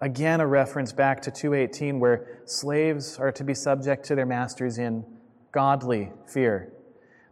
Again, 0.00 0.40
a 0.40 0.46
reference 0.46 0.92
back 0.92 1.20
to 1.22 1.30
218, 1.32 1.98
where 1.98 2.38
slaves 2.44 3.18
are 3.18 3.32
to 3.32 3.42
be 3.42 3.52
subject 3.52 4.04
to 4.06 4.14
their 4.14 4.26
masters 4.26 4.78
in 4.78 5.04
godly 5.50 6.12
fear. 6.26 6.72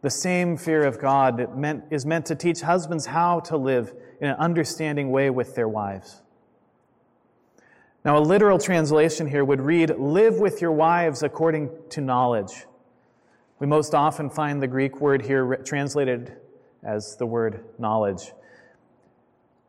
The 0.02 0.10
same 0.10 0.56
fear 0.56 0.84
of 0.84 0.98
God 0.98 1.56
meant, 1.56 1.84
is 1.90 2.04
meant 2.04 2.26
to 2.26 2.34
teach 2.34 2.62
husbands 2.62 3.06
how 3.06 3.38
to 3.40 3.56
live 3.56 3.94
in 4.20 4.28
an 4.28 4.36
understanding 4.36 5.12
way 5.12 5.30
with 5.30 5.54
their 5.54 5.68
wives. 5.68 6.20
Now, 8.04 8.18
a 8.18 8.20
literal 8.20 8.58
translation 8.58 9.28
here 9.28 9.44
would 9.44 9.60
read, 9.60 9.90
Live 9.96 10.40
with 10.40 10.60
your 10.60 10.72
wives 10.72 11.22
according 11.22 11.70
to 11.90 12.00
knowledge. 12.00 12.66
We 13.60 13.68
most 13.68 13.94
often 13.94 14.28
find 14.28 14.60
the 14.60 14.66
Greek 14.66 15.00
word 15.00 15.22
here 15.22 15.56
translated 15.64 16.36
as 16.82 17.16
the 17.16 17.26
word 17.26 17.64
knowledge. 17.78 18.32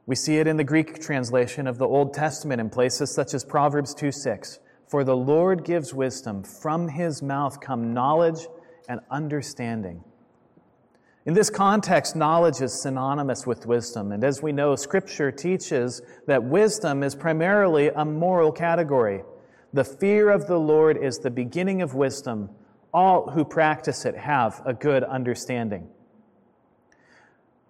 We 0.07 0.15
see 0.15 0.37
it 0.37 0.47
in 0.47 0.57
the 0.57 0.63
Greek 0.63 1.01
translation 1.01 1.65
of 1.65 1.77
the 1.77 1.87
Old 1.87 2.13
Testament 2.13 2.61
in 2.61 2.69
places 2.69 3.13
such 3.13 3.33
as 3.33 3.43
Proverbs 3.43 3.93
2 3.95 4.11
6. 4.11 4.59
For 4.87 5.03
the 5.03 5.15
Lord 5.15 5.65
gives 5.65 5.93
wisdom, 5.93 6.43
from 6.43 6.87
his 6.87 7.23
mouth 7.23 7.59
come 7.59 7.93
knowledge 7.93 8.47
and 8.87 8.99
understanding. 9.09 10.03
In 11.25 11.33
this 11.33 11.49
context, 11.49 12.15
knowledge 12.15 12.61
is 12.61 12.71
synonymous 12.71 13.47
with 13.47 13.65
wisdom. 13.65 14.11
And 14.11 14.23
as 14.23 14.43
we 14.43 14.51
know, 14.51 14.75
Scripture 14.75 15.31
teaches 15.31 16.03
that 16.27 16.43
wisdom 16.43 17.01
is 17.01 17.15
primarily 17.15 17.89
a 17.89 18.05
moral 18.05 18.51
category. 18.51 19.23
The 19.73 19.83
fear 19.83 20.29
of 20.29 20.45
the 20.45 20.59
Lord 20.59 21.03
is 21.03 21.17
the 21.17 21.31
beginning 21.31 21.81
of 21.81 21.95
wisdom. 21.95 22.51
All 22.93 23.31
who 23.31 23.43
practice 23.43 24.05
it 24.05 24.15
have 24.15 24.61
a 24.67 24.73
good 24.73 25.03
understanding. 25.03 25.89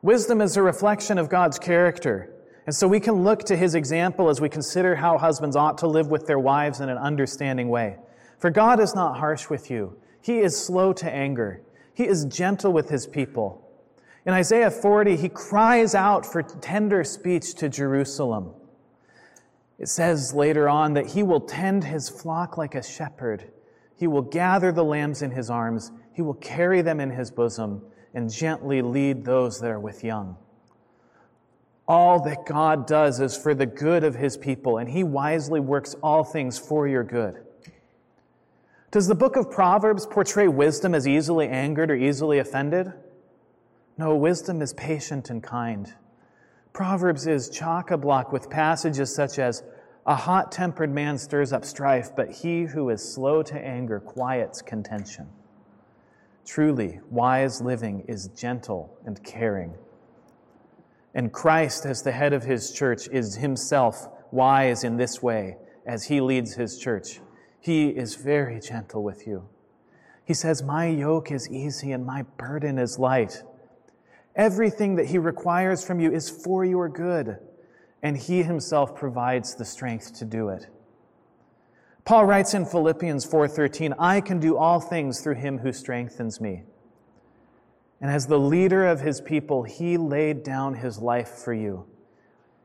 Wisdom 0.06 0.40
is 0.40 0.56
a 0.56 0.62
reflection 0.62 1.18
of 1.18 1.30
God's 1.30 1.58
character. 1.58 2.32
And 2.68 2.76
so 2.76 2.88
we 2.88 3.00
can 3.00 3.24
look 3.24 3.44
to 3.46 3.58
his 3.58 3.74
example 3.74 4.30
as 4.30 4.40
we 4.40 4.50
consider 4.50 4.96
how 4.96 5.18
husbands 5.18 5.56
ought 5.56 5.80
to 5.80 5.88
live 5.88 6.12
with 6.12 6.28
their 6.28 6.38
wives 6.38 6.80
in 6.80 6.90
an 6.90 6.98
understanding 7.00 7.70
way. 7.70 7.98
For 8.38 8.52
God 8.52 8.80
is 8.80 8.94
not 8.94 9.18
harsh 9.18 9.50
with 9.50 9.72
you, 9.72 9.98
he 10.22 10.42
is 10.42 10.64
slow 10.64 10.94
to 10.94 11.12
anger. 11.12 11.64
He 11.96 12.06
is 12.06 12.26
gentle 12.26 12.72
with 12.72 12.88
his 12.88 13.08
people. 13.08 13.68
In 14.28 14.34
Isaiah 14.34 14.70
40, 14.70 15.16
he 15.16 15.28
cries 15.28 15.96
out 15.96 16.24
for 16.24 16.44
tender 16.44 17.04
speech 17.04 17.56
to 17.56 17.68
Jerusalem. 17.68 18.54
It 19.80 19.88
says 19.88 20.36
later 20.36 20.70
on 20.70 20.94
that 20.94 21.08
he 21.08 21.24
will 21.24 21.42
tend 21.42 21.84
his 21.84 22.10
flock 22.10 22.60
like 22.60 22.76
a 22.76 22.84
shepherd. 22.84 23.46
He 23.96 24.06
will 24.06 24.22
gather 24.22 24.72
the 24.72 24.84
lambs 24.84 25.24
in 25.24 25.32
his 25.32 25.50
arms. 25.50 25.92
He 26.14 26.22
will 26.22 26.36
carry 26.36 26.84
them 26.84 27.00
in 27.00 27.10
his 27.10 27.32
bosom 27.32 27.82
and 28.16 28.32
gently 28.32 28.82
lead 28.82 29.26
those 29.26 29.60
that 29.60 29.70
are 29.70 29.80
with 29.80 30.04
young. 30.04 30.38
All 31.88 32.24
that 32.24 32.46
God 32.48 32.88
does 32.88 33.20
is 33.20 33.38
for 33.38 33.54
the 33.54 33.68
good 33.68 34.04
of 34.04 34.16
his 34.16 34.38
people, 34.38 34.80
and 34.80 34.90
he 34.90 35.04
wisely 35.04 35.60
works 35.60 35.96
all 36.02 36.24
things 36.24 36.58
for 36.58 36.88
your 36.88 37.04
good. 37.04 37.46
Does 38.90 39.08
the 39.08 39.14
book 39.14 39.36
of 39.36 39.52
Proverbs 39.52 40.08
portray 40.08 40.48
wisdom 40.48 40.96
as 40.96 41.08
easily 41.08 41.48
angered 41.48 41.92
or 41.92 41.96
easily 41.96 42.40
offended? 42.40 42.92
No, 43.98 44.16
wisdom 44.16 44.62
is 44.62 44.74
patient 44.74 45.30
and 45.30 45.44
kind. 45.44 45.94
Proverbs 46.74 47.28
is 47.28 47.50
chock 47.50 47.92
a 47.92 47.98
block 47.98 48.32
with 48.32 48.50
passages 48.50 49.14
such 49.14 49.38
as, 49.38 49.64
A 50.06 50.16
hot 50.16 50.52
tempered 50.52 50.92
man 50.92 51.18
stirs 51.18 51.54
up 51.54 51.66
strife, 51.66 52.16
but 52.16 52.32
he 52.32 52.64
who 52.64 52.90
is 52.90 53.14
slow 53.14 53.44
to 53.44 53.60
anger 53.60 54.00
quiets 54.00 54.62
contention. 54.62 55.28
Truly, 56.46 57.00
wise 57.10 57.62
living 57.62 58.06
is 58.08 58.28
gentle 58.30 58.98
and 59.06 59.22
caring. 59.24 59.76
And 61.14 61.32
Christ, 61.32 61.86
as 61.86 62.02
the 62.02 62.12
head 62.12 62.34
of 62.34 62.44
his 62.44 62.72
church, 62.72 63.08
is 63.08 63.36
himself 63.36 64.08
wise 64.32 64.84
in 64.84 64.98
this 64.98 65.22
way 65.24 65.58
as 65.86 66.06
he 66.06 66.22
leads 66.22 66.54
his 66.54 66.78
church. 66.78 67.20
He 67.60 67.90
is 67.90 68.16
very 68.16 68.60
gentle 68.60 69.04
with 69.04 69.26
you. 69.26 69.48
He 70.26 70.34
says, 70.34 70.62
My 70.62 70.88
yoke 70.88 71.32
is 71.32 71.50
easy 71.50 71.92
and 71.92 72.06
my 72.06 72.24
burden 72.38 72.78
is 72.78 73.00
light. 73.00 73.44
Everything 74.36 74.96
that 74.96 75.06
He 75.06 75.18
requires 75.18 75.86
from 75.86 76.00
you 76.00 76.12
is 76.12 76.30
for 76.30 76.66
your 76.66 76.90
good, 76.90 77.38
and 78.04 78.18
He 78.18 78.44
Himself 78.44 78.96
provides 78.96 79.56
the 79.56 79.64
strength 79.64 80.14
to 80.16 80.26
do 80.26 80.50
it. 80.50 80.68
Paul 82.06 82.26
writes 82.26 82.54
in 82.54 82.66
Philippians 82.66 83.26
4:13, 83.26 83.94
"I 83.98 84.22
can 84.22 84.40
do 84.40 84.58
all 84.58 84.80
things 84.80 85.22
through 85.22 85.36
him 85.36 85.60
who 85.60 85.74
strengthens 85.74 86.40
me." 86.40 86.64
And 88.00 88.12
as 88.12 88.28
the 88.28 88.40
leader 88.40 88.86
of 88.86 89.02
his 89.02 89.22
people, 89.22 89.64
he 89.64 89.98
laid 89.98 90.44
down 90.44 90.76
his 90.76 91.00
life 91.00 91.30
for 91.30 91.54
you. 91.54 91.86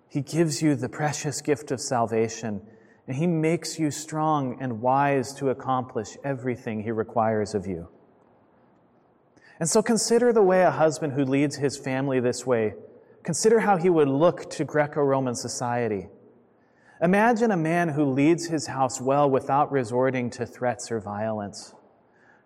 He 0.09 0.20
gives 0.20 0.61
you 0.61 0.74
the 0.74 0.88
precious 0.88 1.40
gift 1.40 1.70
of 1.70 1.81
salvation 1.81 2.62
and 3.11 3.16
He 3.16 3.26
makes 3.26 3.76
you 3.76 3.90
strong 3.90 4.57
and 4.61 4.81
wise 4.81 5.35
to 5.35 5.50
accomplish 5.50 6.16
everything 6.22 6.85
He 6.85 6.92
requires 6.92 7.57
of 7.57 7.66
you. 7.66 7.88
And 9.59 9.68
so 9.68 9.83
consider 9.83 10.33
the 10.33 10.44
way 10.44 10.62
a 10.62 10.70
husband 10.70 11.14
who 11.14 11.24
leads 11.24 11.57
his 11.57 11.76
family 11.76 12.20
this 12.20 12.46
way, 12.46 12.74
consider 13.24 13.59
how 13.59 13.79
he 13.79 13.90
would 13.90 14.07
look 14.07 14.48
to 14.50 14.64
Greco 14.64 15.03
Roman 15.03 15.35
society. 15.35 16.09
Imagine 17.02 17.50
a 17.50 17.56
man 17.56 17.88
who 17.88 18.04
leads 18.04 18.48
his 18.48 18.66
house 18.66 19.00
well 19.00 19.28
without 19.28 19.72
resorting 19.72 20.28
to 20.30 20.44
threats 20.44 20.90
or 20.90 21.00
violence, 21.00 21.74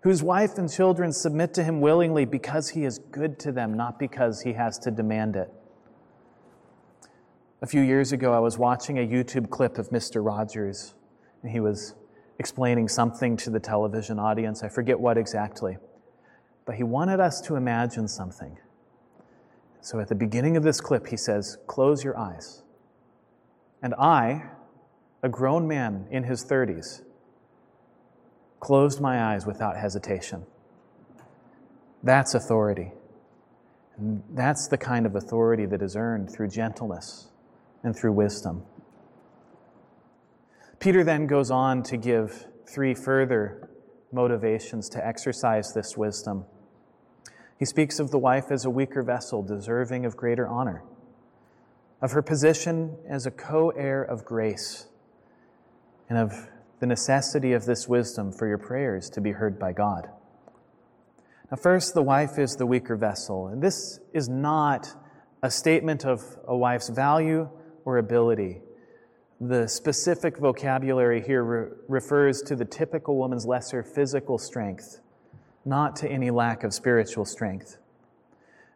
whose 0.02 0.22
wife 0.22 0.58
and 0.58 0.72
children 0.72 1.12
submit 1.12 1.52
to 1.54 1.64
him 1.64 1.80
willingly 1.80 2.24
because 2.24 2.68
he 2.68 2.84
is 2.84 3.00
good 3.10 3.38
to 3.40 3.50
them, 3.50 3.74
not 3.74 3.98
because 3.98 4.42
he 4.42 4.52
has 4.52 4.78
to 4.78 4.92
demand 4.92 5.34
it. 5.34 5.52
A 7.62 7.66
few 7.66 7.80
years 7.80 8.12
ago, 8.12 8.32
I 8.32 8.38
was 8.38 8.56
watching 8.56 8.98
a 8.98 9.06
YouTube 9.06 9.50
clip 9.50 9.76
of 9.76 9.90
Mr. 9.90 10.24
Rogers, 10.24 10.94
and 11.42 11.50
he 11.50 11.58
was 11.58 11.94
explaining 12.38 12.88
something 12.88 13.36
to 13.38 13.50
the 13.50 13.58
television 13.58 14.20
audience. 14.20 14.62
I 14.62 14.68
forget 14.68 15.00
what 15.00 15.18
exactly. 15.18 15.78
But 16.64 16.76
he 16.76 16.84
wanted 16.84 17.18
us 17.18 17.40
to 17.42 17.56
imagine 17.56 18.06
something. 18.06 18.56
So 19.80 19.98
at 19.98 20.08
the 20.08 20.14
beginning 20.14 20.56
of 20.56 20.62
this 20.62 20.80
clip, 20.80 21.08
he 21.08 21.16
says, 21.16 21.58
Close 21.66 22.04
your 22.04 22.16
eyes. 22.16 22.62
And 23.84 23.94
I, 23.96 24.44
a 25.22 25.28
grown 25.28 25.68
man 25.68 26.06
in 26.10 26.24
his 26.24 26.42
30s, 26.42 27.02
closed 28.58 28.98
my 28.98 29.32
eyes 29.32 29.44
without 29.44 29.76
hesitation. 29.76 30.46
That's 32.02 32.32
authority. 32.34 32.92
And 33.98 34.22
that's 34.30 34.68
the 34.68 34.78
kind 34.78 35.04
of 35.04 35.14
authority 35.14 35.66
that 35.66 35.82
is 35.82 35.96
earned 35.96 36.30
through 36.30 36.48
gentleness 36.48 37.28
and 37.82 37.94
through 37.94 38.12
wisdom. 38.12 38.62
Peter 40.80 41.04
then 41.04 41.26
goes 41.26 41.50
on 41.50 41.82
to 41.82 41.98
give 41.98 42.46
three 42.66 42.94
further 42.94 43.68
motivations 44.12 44.88
to 44.88 45.06
exercise 45.06 45.74
this 45.74 45.94
wisdom. 45.94 46.46
He 47.58 47.66
speaks 47.66 47.98
of 47.98 48.10
the 48.10 48.18
wife 48.18 48.50
as 48.50 48.64
a 48.64 48.70
weaker 48.70 49.02
vessel 49.02 49.42
deserving 49.42 50.06
of 50.06 50.16
greater 50.16 50.48
honor, 50.48 50.82
of 52.04 52.12
her 52.12 52.20
position 52.20 52.94
as 53.08 53.24
a 53.24 53.30
co 53.30 53.70
heir 53.70 54.02
of 54.02 54.26
grace, 54.26 54.88
and 56.10 56.18
of 56.18 56.50
the 56.78 56.86
necessity 56.86 57.54
of 57.54 57.64
this 57.64 57.88
wisdom 57.88 58.30
for 58.30 58.46
your 58.46 58.58
prayers 58.58 59.08
to 59.08 59.22
be 59.22 59.30
heard 59.30 59.58
by 59.58 59.72
God. 59.72 60.10
Now, 61.50 61.56
first, 61.56 61.94
the 61.94 62.02
wife 62.02 62.38
is 62.38 62.56
the 62.56 62.66
weaker 62.66 62.94
vessel. 62.94 63.46
And 63.46 63.62
this 63.62 64.00
is 64.12 64.28
not 64.28 64.94
a 65.42 65.50
statement 65.50 66.04
of 66.04 66.20
a 66.46 66.54
wife's 66.54 66.90
value 66.90 67.48
or 67.86 67.96
ability. 67.96 68.60
The 69.40 69.66
specific 69.66 70.36
vocabulary 70.36 71.22
here 71.22 71.42
re- 71.42 71.70
refers 71.88 72.42
to 72.42 72.54
the 72.54 72.66
typical 72.66 73.16
woman's 73.16 73.46
lesser 73.46 73.82
physical 73.82 74.36
strength, 74.36 75.00
not 75.64 75.96
to 75.96 76.08
any 76.10 76.30
lack 76.30 76.64
of 76.64 76.74
spiritual 76.74 77.24
strength. 77.24 77.78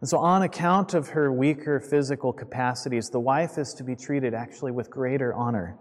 And 0.01 0.09
so, 0.09 0.19
on 0.19 0.43
account 0.43 0.95
of 0.95 1.09
her 1.09 1.33
weaker 1.33 1.81
physical 1.81 2.33
capacities, 2.33 3.11
the 3.11 3.19
wife 3.19 3.59
is 3.59 3.75
to 3.75 3.85
be 3.85 3.97
treated 3.97 4.33
actually 4.33 4.71
with 4.71 4.91
greater 4.91 5.35
honor. 5.35 5.77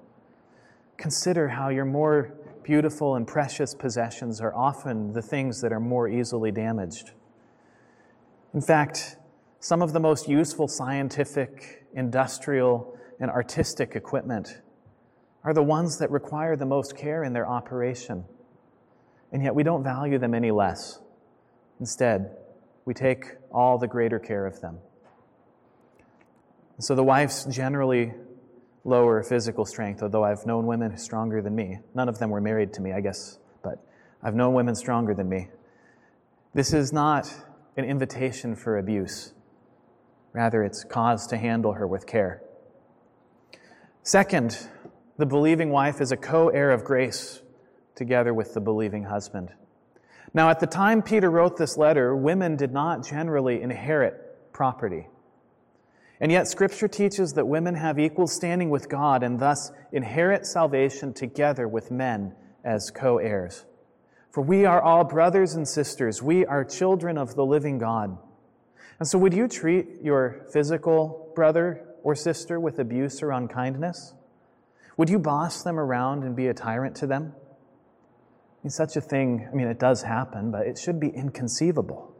Consider 0.97 1.49
how 1.49 1.69
your 1.69 1.86
more 1.86 2.34
beautiful 2.63 3.15
and 3.15 3.27
precious 3.27 3.75
possessions 3.75 4.41
are 4.41 4.53
often 4.56 5.13
the 5.13 5.21
things 5.21 5.62
that 5.62 5.71
are 5.71 5.80
more 5.80 6.10
easily 6.10 6.51
damaged. 6.51 7.12
In 8.53 8.62
fact, 8.62 9.17
some 9.60 9.82
of 9.84 9.93
the 9.93 9.99
most 9.99 10.27
useful 10.27 10.67
scientific, 10.67 11.86
industrial, 11.93 12.97
and 13.19 13.30
artistic 13.30 13.95
equipment 13.95 14.62
are 15.43 15.53
the 15.53 15.63
ones 15.63 15.99
that 15.99 16.10
require 16.10 16.56
the 16.56 16.65
most 16.65 16.97
care 16.97 17.23
in 17.23 17.34
their 17.34 17.47
operation. 17.47 18.25
And 19.32 19.43
yet 19.43 19.53
we 19.53 19.63
don't 19.63 19.84
value 19.84 20.17
them 20.17 20.34
any 20.34 20.51
less. 20.51 20.99
Instead, 21.80 22.36
we 22.88 22.93
take 22.93 23.36
all 23.52 23.78
the 23.78 23.86
greater 23.86 24.17
care 24.17 24.45
of 24.45 24.62
them. 24.62 24.80
So 26.80 26.95
the 26.95 27.04
wife's 27.04 27.43
generally 27.43 28.13
lower 28.86 29.21
physical 29.23 29.65
strength, 29.65 30.02
although 30.02 30.23
I've 30.23 30.45
known 30.45 30.65
women 30.65 30.97
stronger 30.97 31.41
than 31.41 31.54
me. 31.54 31.80
None 31.93 32.08
of 32.08 32.17
them 32.17 32.30
were 32.30 32.39
married 32.39 32.71
to 32.76 32.82
me, 32.82 32.93
I 32.93 33.02
guess, 33.02 33.39
but 33.62 33.86
I've 34.23 34.36
known 34.36 34.54
women 34.54 34.73
stronger 34.73 35.13
than 35.13 35.28
me. 35.28 35.50
This 36.54 36.71
is 36.71 36.93
not 36.93 37.30
an 37.76 37.84
invitation 37.84 38.56
for 38.56 38.78
abuse. 38.78 39.34
Rather, 40.32 40.63
it's 40.63 40.86
cause 40.86 41.28
to 41.28 41.36
handle 41.36 41.73
her 41.73 41.86
with 41.86 42.08
care. 42.08 42.41
Second, 44.02 44.69
the 45.17 45.26
believing 45.26 45.71
wife 45.71 46.00
is 46.00 46.13
a 46.13 46.17
co 46.17 46.47
heir 46.47 46.71
of 46.71 46.86
grace 46.86 47.41
together 47.95 48.34
with 48.34 48.54
the 48.54 48.62
believing 48.62 49.04
husband. 49.04 49.52
Now, 50.33 50.49
at 50.49 50.59
the 50.59 50.67
time 50.67 51.01
Peter 51.01 51.29
wrote 51.29 51.57
this 51.57 51.77
letter, 51.77 52.15
women 52.15 52.55
did 52.55 52.71
not 52.71 53.05
generally 53.05 53.61
inherit 53.61 54.53
property. 54.53 55.07
And 56.19 56.31
yet, 56.31 56.47
Scripture 56.47 56.87
teaches 56.87 57.33
that 57.33 57.47
women 57.47 57.75
have 57.75 57.99
equal 57.99 58.27
standing 58.27 58.69
with 58.69 58.89
God 58.89 59.23
and 59.23 59.39
thus 59.39 59.71
inherit 59.91 60.45
salvation 60.45 61.13
together 61.13 61.67
with 61.67 61.91
men 61.91 62.33
as 62.63 62.89
co 62.89 63.19
heirs. 63.19 63.65
For 64.31 64.41
we 64.41 64.65
are 64.65 64.81
all 64.81 65.03
brothers 65.03 65.53
and 65.53 65.67
sisters. 65.67 66.21
We 66.21 66.45
are 66.45 66.63
children 66.63 67.17
of 67.17 67.35
the 67.35 67.45
living 67.45 67.77
God. 67.77 68.17
And 68.99 69.07
so, 69.07 69.19
would 69.19 69.33
you 69.33 69.47
treat 69.47 70.01
your 70.01 70.45
physical 70.51 71.31
brother 71.35 71.85
or 72.03 72.15
sister 72.15 72.59
with 72.59 72.79
abuse 72.79 73.21
or 73.21 73.31
unkindness? 73.31 74.13
Would 74.97 75.09
you 75.09 75.19
boss 75.19 75.61
them 75.61 75.79
around 75.79 76.23
and 76.23 76.35
be 76.35 76.47
a 76.47 76.53
tyrant 76.53 76.95
to 76.97 77.07
them? 77.07 77.33
Mean, 78.67 78.71
such 78.71 78.97
a 78.97 79.01
thing, 79.01 79.47
I 79.49 79.56
mean, 79.56 79.67
it 79.67 79.80
does 79.80 80.01
happen, 80.01 80.51
but 80.51 80.67
it 80.67 80.77
should 80.77 80.99
be 80.99 81.08
inconceivable. 81.08 82.13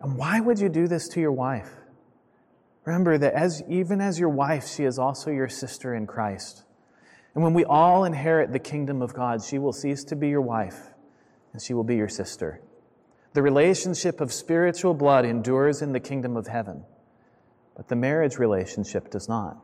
And 0.00 0.16
why 0.16 0.40
would 0.40 0.58
you 0.60 0.70
do 0.70 0.88
this 0.88 1.08
to 1.08 1.20
your 1.20 1.30
wife? 1.30 1.68
Remember 2.86 3.18
that 3.18 3.34
as, 3.34 3.62
even 3.68 4.00
as 4.00 4.18
your 4.18 4.30
wife, 4.30 4.66
she 4.66 4.84
is 4.84 4.98
also 4.98 5.30
your 5.30 5.50
sister 5.50 5.94
in 5.94 6.06
Christ. 6.06 6.64
And 7.34 7.44
when 7.44 7.52
we 7.52 7.66
all 7.66 8.06
inherit 8.06 8.50
the 8.50 8.58
kingdom 8.58 9.02
of 9.02 9.12
God, 9.12 9.44
she 9.44 9.58
will 9.58 9.74
cease 9.74 10.04
to 10.04 10.16
be 10.16 10.30
your 10.30 10.40
wife 10.40 10.78
and 11.52 11.60
she 11.60 11.74
will 11.74 11.84
be 11.84 11.96
your 11.96 12.08
sister. 12.08 12.62
The 13.34 13.42
relationship 13.42 14.22
of 14.22 14.32
spiritual 14.32 14.94
blood 14.94 15.26
endures 15.26 15.82
in 15.82 15.92
the 15.92 16.00
kingdom 16.00 16.34
of 16.34 16.46
heaven, 16.46 16.84
but 17.76 17.88
the 17.88 17.96
marriage 17.96 18.38
relationship 18.38 19.10
does 19.10 19.28
not. 19.28 19.58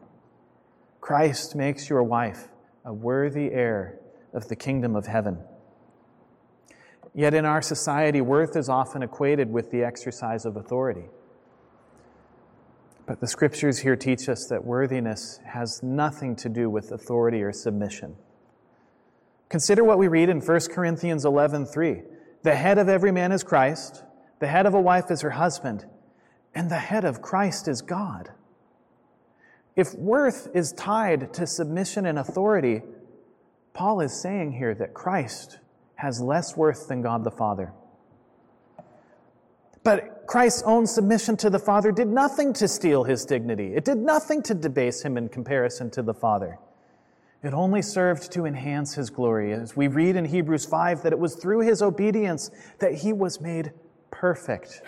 Christ 1.00 1.56
makes 1.56 1.88
your 1.88 2.02
wife 2.02 2.48
a 2.84 2.92
worthy 2.92 3.50
heir 3.52 4.00
of 4.32 4.48
the 4.48 4.56
kingdom 4.56 4.94
of 4.96 5.06
heaven. 5.06 5.38
Yet 7.14 7.34
in 7.34 7.44
our 7.44 7.62
society, 7.62 8.20
worth 8.20 8.56
is 8.56 8.68
often 8.68 9.02
equated 9.02 9.52
with 9.52 9.70
the 9.70 9.82
exercise 9.82 10.44
of 10.44 10.56
authority. 10.56 11.08
But 13.06 13.20
the 13.20 13.26
scriptures 13.26 13.78
here 13.78 13.96
teach 13.96 14.28
us 14.28 14.46
that 14.48 14.64
worthiness 14.64 15.40
has 15.46 15.82
nothing 15.82 16.36
to 16.36 16.48
do 16.48 16.68
with 16.68 16.92
authority 16.92 17.42
or 17.42 17.52
submission. 17.52 18.16
Consider 19.48 19.82
what 19.82 19.98
we 19.98 20.08
read 20.08 20.28
in 20.28 20.42
1 20.42 20.70
Corinthians 20.70 21.24
11:3. 21.24 22.02
The 22.42 22.54
head 22.54 22.76
of 22.76 22.88
every 22.88 23.10
man 23.10 23.32
is 23.32 23.42
Christ, 23.42 24.04
the 24.40 24.46
head 24.46 24.66
of 24.66 24.74
a 24.74 24.80
wife 24.80 25.10
is 25.10 25.22
her 25.22 25.30
husband, 25.30 25.86
and 26.54 26.70
the 26.70 26.76
head 26.76 27.04
of 27.04 27.22
Christ 27.22 27.66
is 27.66 27.80
God. 27.80 28.30
If 29.74 29.94
worth 29.94 30.48
is 30.54 30.72
tied 30.72 31.32
to 31.34 31.46
submission 31.46 32.04
and 32.04 32.18
authority, 32.18 32.82
Paul 33.78 34.00
is 34.00 34.12
saying 34.12 34.50
here 34.50 34.74
that 34.74 34.92
Christ 34.92 35.60
has 35.94 36.20
less 36.20 36.56
worth 36.56 36.88
than 36.88 37.00
God 37.00 37.22
the 37.22 37.30
Father. 37.30 37.72
But 39.84 40.26
Christ's 40.26 40.64
own 40.64 40.84
submission 40.84 41.36
to 41.36 41.48
the 41.48 41.60
Father 41.60 41.92
did 41.92 42.08
nothing 42.08 42.52
to 42.54 42.66
steal 42.66 43.04
his 43.04 43.24
dignity. 43.24 43.76
It 43.76 43.84
did 43.84 43.98
nothing 43.98 44.42
to 44.42 44.54
debase 44.54 45.02
him 45.02 45.16
in 45.16 45.28
comparison 45.28 45.90
to 45.90 46.02
the 46.02 46.12
Father. 46.12 46.58
It 47.44 47.54
only 47.54 47.80
served 47.80 48.32
to 48.32 48.46
enhance 48.46 48.94
his 48.94 49.10
glory. 49.10 49.52
As 49.52 49.76
we 49.76 49.86
read 49.86 50.16
in 50.16 50.24
Hebrews 50.24 50.64
5, 50.64 51.04
that 51.04 51.12
it 51.12 51.18
was 51.20 51.36
through 51.36 51.60
his 51.60 51.80
obedience 51.80 52.50
that 52.80 52.94
he 52.94 53.12
was 53.12 53.40
made 53.40 53.70
perfect 54.10 54.82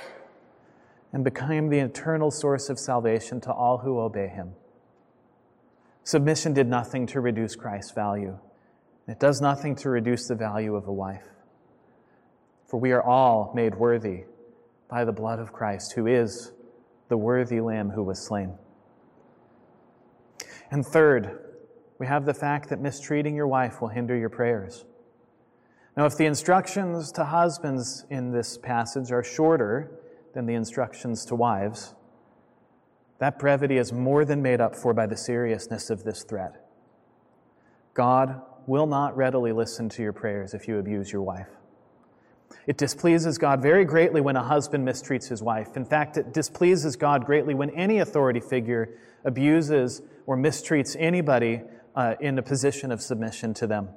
and 1.12 1.22
became 1.22 1.68
the 1.68 1.78
eternal 1.78 2.32
source 2.32 2.68
of 2.68 2.76
salvation 2.76 3.40
to 3.42 3.52
all 3.52 3.78
who 3.78 4.00
obey 4.00 4.26
him. 4.26 4.54
Submission 6.02 6.52
did 6.52 6.66
nothing 6.66 7.06
to 7.06 7.20
reduce 7.20 7.54
Christ's 7.54 7.92
value. 7.92 8.36
It 9.10 9.18
does 9.18 9.40
nothing 9.40 9.74
to 9.76 9.90
reduce 9.90 10.28
the 10.28 10.36
value 10.36 10.76
of 10.76 10.86
a 10.86 10.92
wife. 10.92 11.26
For 12.68 12.78
we 12.78 12.92
are 12.92 13.02
all 13.02 13.50
made 13.56 13.74
worthy 13.74 14.22
by 14.88 15.04
the 15.04 15.10
blood 15.10 15.40
of 15.40 15.52
Christ, 15.52 15.94
who 15.94 16.06
is 16.06 16.52
the 17.08 17.16
worthy 17.16 17.60
Lamb 17.60 17.90
who 17.90 18.04
was 18.04 18.24
slain. 18.24 18.54
And 20.70 20.86
third, 20.86 21.40
we 21.98 22.06
have 22.06 22.24
the 22.24 22.32
fact 22.32 22.68
that 22.68 22.80
mistreating 22.80 23.34
your 23.34 23.48
wife 23.48 23.80
will 23.80 23.88
hinder 23.88 24.16
your 24.16 24.28
prayers. 24.28 24.84
Now, 25.96 26.06
if 26.06 26.16
the 26.16 26.26
instructions 26.26 27.10
to 27.12 27.24
husbands 27.24 28.06
in 28.10 28.30
this 28.30 28.58
passage 28.58 29.10
are 29.10 29.24
shorter 29.24 29.90
than 30.34 30.46
the 30.46 30.54
instructions 30.54 31.24
to 31.24 31.34
wives, 31.34 31.96
that 33.18 33.40
brevity 33.40 33.76
is 33.76 33.92
more 33.92 34.24
than 34.24 34.40
made 34.40 34.60
up 34.60 34.76
for 34.76 34.94
by 34.94 35.08
the 35.08 35.16
seriousness 35.16 35.90
of 35.90 36.04
this 36.04 36.22
threat. 36.22 36.64
God 37.92 38.40
will 38.66 38.86
not 38.86 39.16
readily 39.16 39.52
listen 39.52 39.88
to 39.90 40.02
your 40.02 40.12
prayers 40.12 40.54
if 40.54 40.68
you 40.68 40.78
abuse 40.78 41.12
your 41.12 41.22
wife. 41.22 41.48
It 42.66 42.76
displeases 42.76 43.38
God 43.38 43.62
very 43.62 43.84
greatly 43.84 44.20
when 44.20 44.36
a 44.36 44.42
husband 44.42 44.86
mistreats 44.86 45.28
his 45.28 45.42
wife. 45.42 45.76
In 45.76 45.84
fact, 45.84 46.16
it 46.16 46.32
displeases 46.32 46.96
God 46.96 47.24
greatly 47.24 47.54
when 47.54 47.70
any 47.70 47.98
authority 47.98 48.40
figure 48.40 48.90
abuses 49.24 50.02
or 50.26 50.36
mistreats 50.36 50.96
anybody 50.98 51.62
uh, 51.94 52.14
in 52.20 52.38
a 52.38 52.42
position 52.42 52.92
of 52.92 53.00
submission 53.00 53.54
to 53.54 53.66
them. 53.66 53.88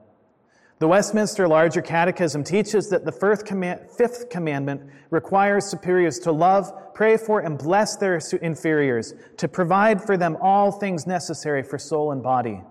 The 0.80 0.88
Westminster 0.88 1.48
Larger 1.48 1.82
Catechism 1.82 2.44
teaches 2.44 2.90
that 2.90 3.06
the 3.06 3.12
fifth 3.12 4.30
commandment 4.30 4.82
requires 5.12 5.66
superiors 5.66 6.20
to 6.20 6.32
love, 6.32 6.94
pray 6.94 7.16
for, 7.16 7.40
and 7.40 7.58
bless 7.58 7.96
their 7.98 8.20
inferiors, 8.42 9.14
to 9.38 9.48
provide 9.48 10.04
for 10.04 10.18
them 10.18 10.36
all 10.42 10.72
things 10.72 11.08
necessary 11.08 11.64
for 11.64 11.78
soul 11.78 12.12
and 12.12 12.24
body. 12.24 12.62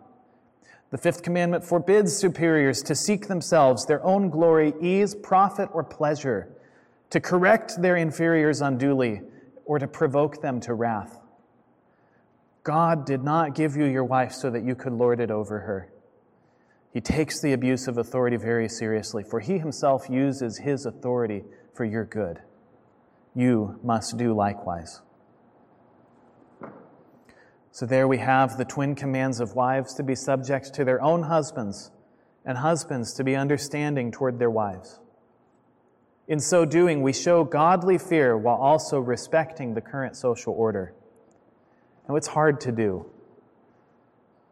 The 0.92 0.98
fifth 0.98 1.22
commandment 1.22 1.64
forbids 1.64 2.14
superiors 2.14 2.83
to 2.83 2.94
seek 2.94 3.26
themselves 3.26 3.87
their 3.87 4.05
own 4.05 4.28
glory, 4.28 4.74
ease, 4.78 5.14
profit, 5.14 5.70
or 5.72 5.83
pleasure, 5.83 6.52
to 7.09 7.18
correct 7.18 7.81
their 7.81 7.96
inferiors 7.96 8.61
unduly, 8.61 9.22
or 9.64 9.78
to 9.78 9.88
provoke 9.88 10.42
them 10.42 10.61
to 10.61 10.74
wrath. 10.74 11.18
God 12.62 13.07
did 13.07 13.24
not 13.24 13.55
give 13.55 13.74
you 13.74 13.87
your 13.87 14.05
wife 14.05 14.33
so 14.33 14.50
that 14.50 14.64
you 14.64 14.74
could 14.74 14.92
lord 14.92 15.18
it 15.18 15.31
over 15.31 15.61
her. 15.61 15.90
He 16.92 17.00
takes 17.00 17.40
the 17.40 17.55
abuse 17.55 17.88
of 17.88 17.96
authority 17.96 18.37
very 18.37 18.68
seriously, 18.68 19.24
for 19.24 19.40
he 19.40 19.59
himself 19.59 20.11
uses 20.11 20.59
his 20.59 20.85
authority 20.85 21.42
for 21.74 21.87
your 21.87 22.05
good. 22.05 22.40
you 23.35 23.81
must 23.83 24.18
do 24.18 24.35
likewise. 24.35 25.00
So 27.75 27.87
there 27.87 28.07
we 28.07 28.19
have 28.19 28.59
the 28.59 28.67
twin 28.67 28.95
commands 28.95 29.41
of 29.41 29.55
wives 29.55 29.95
to 29.95 30.03
be 30.03 30.15
subject 30.15 30.75
to 30.75 30.85
their 30.85 31.01
own 31.01 31.23
husbands, 31.23 31.91
and 32.45 32.59
husbands 32.59 33.15
to 33.15 33.25
be 33.25 33.35
understanding 33.35 34.13
toward 34.13 34.39
their 34.39 34.51
wives. 34.51 35.01
In 36.29 36.39
so 36.39 36.67
doing, 36.67 37.03
we 37.03 37.15
show 37.15 37.45
godly 37.45 37.97
fear 37.97 38.37
while 38.37 38.57
also 38.57 38.99
respecting 38.99 39.73
the 39.73 39.81
current 39.81 40.17
social 40.17 40.53
order. 40.53 40.93
Now, 42.07 42.17
it's 42.17 42.29
hard 42.29 42.61
to 42.61 42.73
do, 42.73 43.07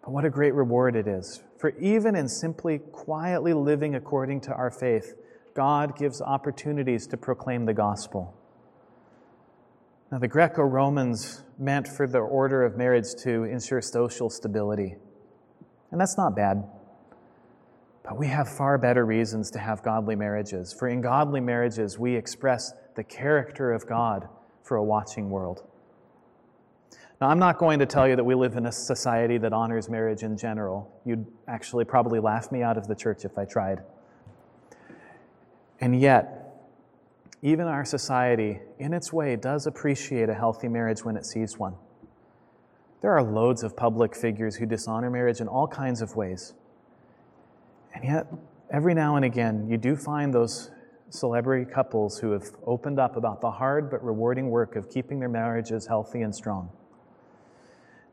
but 0.03 0.13
what 0.13 0.25
a 0.25 0.31
great 0.31 0.55
reward 0.55 0.97
it 0.97 1.07
is. 1.07 1.43
For 1.59 1.71
even 1.79 2.17
in 2.17 2.27
simply 2.27 2.79
quietly 2.79 3.53
living 3.53 3.95
according 3.95 4.41
to 4.43 4.55
our 4.55 4.71
faith, 4.71 5.15
God 5.55 5.95
gives 5.95 6.23
opportunities 6.23 7.07
to 7.09 7.19
proclaim 7.19 7.67
the 7.67 7.75
gospel. 7.75 8.35
Now, 10.11 10.19
the 10.19 10.29
Greco 10.29 10.63
Romans 10.63 11.45
meant 11.57 11.87
for 11.87 12.07
the 12.07 12.19
order 12.19 12.65
of 12.65 12.77
marriage 12.77 13.15
to 13.23 13.45
ensure 13.45 13.81
social 13.81 14.29
stability. 14.29 14.97
And 15.93 16.01
that's 16.01 16.17
not 16.17 16.35
bad. 16.35 16.65
But 18.03 18.19
we 18.19 18.27
have 18.27 18.49
far 18.49 18.77
better 18.77 19.07
reasons 19.07 19.53
to 19.53 19.61
have 19.61 19.85
godly 19.85 20.17
marriages. 20.17 20.75
For 20.77 20.89
in 20.89 21.01
godly 21.01 21.41
marriages, 21.41 21.97
we 21.97 22.17
express 22.17 22.73
the 22.97 23.05
character 23.05 23.73
of 23.73 23.87
God 23.87 24.29
for 24.65 24.77
a 24.77 24.83
watching 24.83 25.31
world. 25.31 25.65
Now, 27.21 27.29
I'm 27.29 27.39
not 27.39 27.59
going 27.59 27.79
to 27.79 27.87
tell 27.87 28.09
you 28.09 28.17
that 28.17 28.25
we 28.25 28.35
live 28.35 28.57
in 28.57 28.67
a 28.67 28.73
society 28.73 29.39
that 29.39 29.53
honors 29.53 29.89
marriage 29.89 30.23
in 30.23 30.37
general. 30.37 30.91
You'd 31.05 31.27
actually 31.47 31.85
probably 31.85 32.19
laugh 32.19 32.51
me 32.51 32.63
out 32.63 32.77
of 32.77 32.89
the 32.89 32.97
church 32.97 33.25
if 33.25 33.39
I 33.39 33.45
tried. 33.45 33.83
And 35.81 36.01
yet, 36.01 36.57
even 37.43 37.67
our 37.67 37.85
society, 37.85 38.61
in 38.81 38.95
its 38.95 39.13
way, 39.13 39.37
does 39.37 39.67
appreciate 39.67 40.31
a 40.31 40.35
healthy 40.35 40.67
marriage 40.67 41.05
when 41.05 41.17
it 41.17 41.27
sees 41.27 41.59
one. 41.59 41.75
There 43.03 43.13
are 43.13 43.23
loads 43.23 43.63
of 43.63 43.77
public 43.77 44.17
figures 44.17 44.57
who 44.57 44.65
dishonor 44.65 45.11
marriage 45.11 45.41
in 45.41 45.49
all 45.49 45.69
kinds 45.69 46.01
of 46.01 46.17
ways. 46.17 46.55
And 47.95 48.05
yet, 48.05 48.27
every 48.71 48.95
now 48.95 49.17
and 49.17 49.25
again, 49.25 49.69
you 49.69 49.77
do 49.77 49.97
find 49.97 50.33
those 50.33 50.71
celebrity 51.11 51.71
couples 51.71 52.19
who 52.19 52.31
have 52.33 52.45
opened 52.67 52.99
up 52.99 53.17
about 53.17 53.43
the 53.43 53.51
hard 53.51 53.91
but 53.91 54.03
rewarding 54.03 54.49
work 54.49 54.77
of 54.77 54.89
keeping 54.89 55.19
their 55.21 55.29
marriages 55.29 55.87
healthy 55.87 56.23
and 56.23 56.35
strong. 56.35 56.71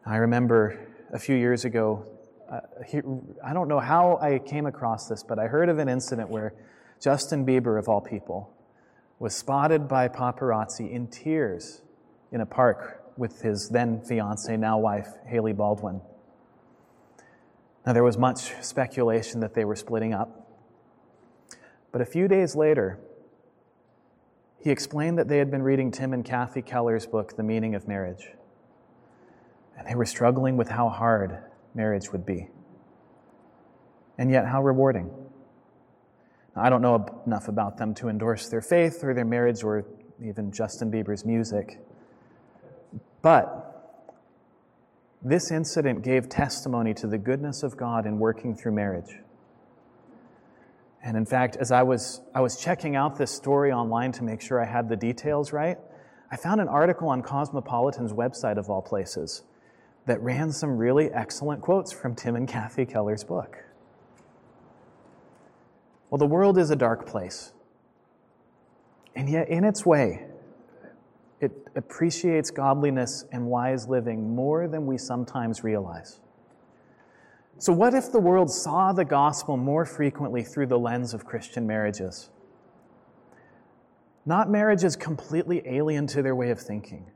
I 0.05 0.17
remember 0.17 0.79
a 1.13 1.19
few 1.19 1.35
years 1.35 1.63
ago, 1.63 2.05
uh, 2.51 2.61
he, 2.85 3.01
I 3.43 3.53
don't 3.53 3.69
know 3.69 3.79
how 3.79 4.17
I 4.21 4.39
came 4.39 4.65
across 4.65 5.07
this, 5.07 5.23
but 5.23 5.39
I 5.39 5.47
heard 5.47 5.69
of 5.69 5.79
an 5.79 5.87
incident 5.87 6.29
where 6.29 6.53
Justin 7.01 7.45
Bieber, 7.45 7.79
of 7.79 7.87
all 7.87 8.01
people, 8.01 8.56
was 9.19 9.35
spotted 9.35 9.87
by 9.87 10.07
paparazzi 10.07 10.91
in 10.91 11.07
tears 11.07 11.81
in 12.31 12.41
a 12.41 12.45
park 12.45 13.03
with 13.17 13.41
his 13.41 13.69
then 13.69 14.01
fiancee, 14.01 14.57
now 14.57 14.77
wife, 14.77 15.07
Hailey 15.25 15.53
Baldwin. 15.53 16.01
Now, 17.85 17.93
there 17.93 18.03
was 18.03 18.17
much 18.17 18.53
speculation 18.63 19.39
that 19.39 19.53
they 19.53 19.65
were 19.65 19.75
splitting 19.75 20.13
up. 20.13 20.47
But 21.91 22.01
a 22.01 22.05
few 22.05 22.27
days 22.27 22.55
later, 22.55 22.99
he 24.59 24.69
explained 24.69 25.17
that 25.17 25.27
they 25.27 25.37
had 25.37 25.49
been 25.49 25.61
reading 25.61 25.91
Tim 25.91 26.13
and 26.13 26.23
Kathy 26.25 26.61
Keller's 26.61 27.05
book, 27.05 27.37
The 27.37 27.43
Meaning 27.43 27.75
of 27.75 27.87
Marriage. 27.87 28.27
And 29.77 29.87
they 29.87 29.95
were 29.95 30.05
struggling 30.05 30.57
with 30.57 30.67
how 30.67 30.89
hard 30.89 31.39
marriage 31.73 32.11
would 32.11 32.25
be, 32.25 32.49
and 34.17 34.29
yet 34.29 34.45
how 34.45 34.61
rewarding. 34.61 35.11
I 36.57 36.69
don't 36.69 36.81
know 36.81 37.05
enough 37.25 37.47
about 37.47 37.77
them 37.77 37.93
to 37.95 38.09
endorse 38.09 38.49
their 38.49 38.61
faith 38.61 39.03
or 39.03 39.13
their 39.13 39.25
marriage 39.25 39.63
or 39.63 39.85
even 40.23 40.51
Justin 40.51 40.91
Bieber's 40.91 41.25
music. 41.25 41.79
But 43.21 43.67
this 45.21 45.51
incident 45.51 46.03
gave 46.03 46.29
testimony 46.29 46.93
to 46.95 47.07
the 47.07 47.17
goodness 47.17 47.63
of 47.63 47.77
God 47.77 48.05
in 48.05 48.19
working 48.19 48.55
through 48.55 48.73
marriage. 48.73 49.19
And 51.03 51.15
in 51.15 51.25
fact, 51.25 51.57
as 51.57 51.71
I 51.71 51.83
was, 51.83 52.21
I 52.33 52.41
was 52.41 52.59
checking 52.59 52.95
out 52.95 53.17
this 53.17 53.31
story 53.31 53.71
online 53.71 54.11
to 54.13 54.23
make 54.23 54.41
sure 54.41 54.61
I 54.61 54.65
had 54.65 54.89
the 54.89 54.95
details 54.95 55.53
right, 55.53 55.77
I 56.29 56.35
found 56.35 56.59
an 56.59 56.67
article 56.67 57.09
on 57.09 57.21
Cosmopolitan's 57.21 58.11
website, 58.11 58.57
of 58.57 58.69
all 58.69 58.81
places, 58.81 59.43
that 60.05 60.21
ran 60.21 60.51
some 60.51 60.77
really 60.77 61.09
excellent 61.11 61.61
quotes 61.61 61.93
from 61.93 62.15
Tim 62.15 62.35
and 62.35 62.47
Kathy 62.47 62.85
Keller's 62.85 63.23
book. 63.23 63.57
Well, 66.09 66.17
the 66.17 66.25
world 66.25 66.57
is 66.57 66.71
a 66.71 66.75
dark 66.75 67.05
place. 67.05 67.51
And 69.15 69.29
yet, 69.29 69.49
in 69.49 69.63
its 69.63 69.85
way, 69.85 70.25
it 71.41 71.51
appreciates 71.75 72.49
godliness 72.49 73.25
and 73.31 73.47
wise 73.47 73.87
living 73.87 74.35
more 74.35 74.67
than 74.67 74.85
we 74.85 74.97
sometimes 74.97 75.63
realize. 75.63 76.19
So, 77.59 77.73
what 77.73 77.93
if 77.93 78.11
the 78.11 78.19
world 78.19 78.51
saw 78.51 78.93
the 78.93 79.05
gospel 79.05 79.57
more 79.57 79.85
frequently 79.85 80.43
through 80.43 80.67
the 80.67 80.77
lens 80.77 81.13
of 81.13 81.25
Christian 81.25 81.65
marriages? 81.65 82.29
Not 84.25 84.49
marriages 84.49 84.95
completely 84.95 85.63
alien 85.65 86.05
to 86.07 86.21
their 86.21 86.35
way 86.35 86.51
of 86.51 86.59
thinking. 86.59 87.07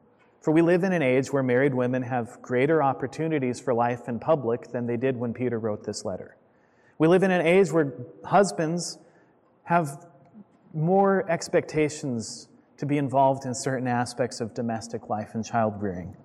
For 0.41 0.51
we 0.51 0.63
live 0.63 0.83
in 0.83 0.93
an 0.93 1.03
age 1.03 1.31
where 1.31 1.43
married 1.43 1.75
women 1.75 2.01
have 2.01 2.41
greater 2.41 2.81
opportunities 2.81 3.59
for 3.59 3.75
life 3.75 4.07
in 4.07 4.19
public 4.19 4.71
than 4.71 4.87
they 4.87 4.97
did 4.97 5.15
when 5.15 5.33
Peter 5.33 5.59
wrote 5.59 5.83
this 5.83 6.03
letter. 6.03 6.35
We 7.01 7.07
live 7.07 7.23
in 7.23 7.31
an 7.31 7.43
age 7.43 7.71
where 7.71 7.93
husbands 8.23 8.99
have 9.63 10.05
more 10.71 11.27
expectations 11.31 12.47
to 12.77 12.85
be 12.85 12.99
involved 12.99 13.47
in 13.47 13.55
certain 13.55 13.87
aspects 13.87 14.39
of 14.39 14.53
domestic 14.53 15.09
life 15.09 15.31
and 15.33 15.43
child 15.43 15.81
rearing. 15.81 16.15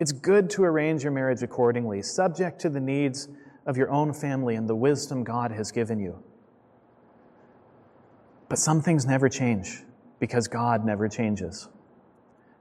It's 0.00 0.10
good 0.10 0.48
to 0.50 0.64
arrange 0.64 1.02
your 1.02 1.12
marriage 1.12 1.42
accordingly, 1.42 2.00
subject 2.00 2.62
to 2.62 2.70
the 2.70 2.80
needs 2.80 3.28
of 3.66 3.76
your 3.76 3.90
own 3.90 4.14
family 4.14 4.54
and 4.54 4.66
the 4.66 4.74
wisdom 4.74 5.22
God 5.22 5.50
has 5.52 5.70
given 5.70 5.98
you. 5.98 6.18
But 8.48 8.58
some 8.58 8.80
things 8.80 9.04
never 9.04 9.28
change 9.28 9.82
because 10.18 10.48
God 10.48 10.86
never 10.86 11.10
changes. 11.10 11.68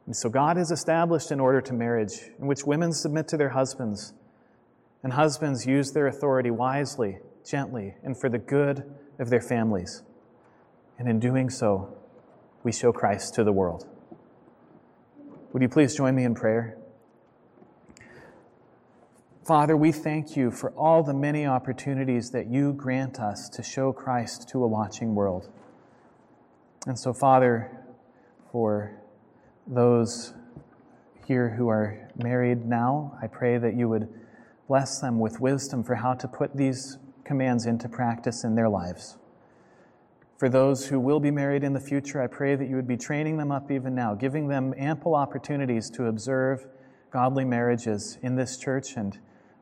And 0.07 0.13
so 0.13 0.27
God 0.27 0.57
has 0.57 0.71
established 0.71 1.31
an 1.31 1.39
order 1.39 1.61
to 1.61 1.71
marriage 1.71 2.31
in 2.37 2.47
which 2.47 2.65
women 2.65 2.91
submit 2.91 3.29
to 3.29 3.37
their 3.37 3.51
husbands 3.51 4.13
and 5.03 5.13
husbands 5.13 5.65
use 5.65 5.91
their 5.91 6.07
authority 6.07 6.49
wisely, 6.49 7.19
gently, 7.45 7.95
and 8.03 8.17
for 8.17 8.29
the 8.29 8.39
good 8.39 8.89
of 9.19 9.29
their 9.29 9.41
families. 9.41 10.01
And 10.97 11.09
in 11.09 11.19
doing 11.19 11.49
so, 11.49 11.93
we 12.63 12.71
show 12.71 12.93
Christ 12.93 13.35
to 13.35 13.43
the 13.43 13.51
world. 13.51 13.85
Would 15.51 15.61
you 15.61 15.69
please 15.69 15.95
join 15.95 16.15
me 16.15 16.23
in 16.23 16.33
prayer? 16.33 16.77
Father, 19.45 19.75
we 19.75 19.91
thank 19.91 20.37
you 20.37 20.51
for 20.51 20.69
all 20.71 21.03
the 21.03 21.13
many 21.13 21.45
opportunities 21.45 22.31
that 22.31 22.47
you 22.47 22.71
grant 22.71 23.19
us 23.19 23.49
to 23.49 23.61
show 23.61 23.91
Christ 23.91 24.47
to 24.49 24.63
a 24.63 24.67
watching 24.67 25.15
world. 25.15 25.49
And 26.87 26.97
so, 26.97 27.11
Father, 27.11 27.69
for 28.53 28.95
those 29.67 30.33
here 31.27 31.49
who 31.49 31.67
are 31.67 32.09
married 32.15 32.65
now, 32.65 33.17
I 33.21 33.27
pray 33.27 33.57
that 33.57 33.75
you 33.75 33.89
would 33.89 34.07
Bless 34.67 34.99
them 34.99 35.19
with 35.19 35.39
wisdom 35.39 35.83
for 35.83 35.95
how 35.95 36.13
to 36.13 36.27
put 36.27 36.55
these 36.55 36.97
commands 37.23 37.65
into 37.65 37.89
practice 37.89 38.43
in 38.43 38.55
their 38.55 38.69
lives. 38.69 39.17
For 40.37 40.49
those 40.49 40.87
who 40.87 40.99
will 40.99 41.19
be 41.19 41.31
married 41.31 41.63
in 41.63 41.73
the 41.73 41.79
future, 41.79 42.21
I 42.21 42.27
pray 42.27 42.55
that 42.55 42.67
you 42.67 42.75
would 42.75 42.87
be 42.87 42.97
training 42.97 43.37
them 43.37 43.51
up 43.51 43.71
even 43.71 43.95
now, 43.95 44.13
giving 44.13 44.47
them 44.47 44.73
ample 44.77 45.15
opportunities 45.15 45.89
to 45.91 46.07
observe 46.07 46.65
godly 47.11 47.45
marriages 47.45 48.17
in 48.21 48.35
this 48.35 48.57
church 48.57 48.97
and 48.97 49.17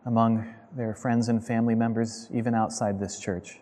among 0.06 0.54
their 0.76 0.96
friends 0.96 1.30
and 1.30 1.46
family 1.46 1.76
members, 1.76 2.28
even 2.34 2.56
outside 2.56 3.00
this 3.00 3.20
church. 3.20 3.60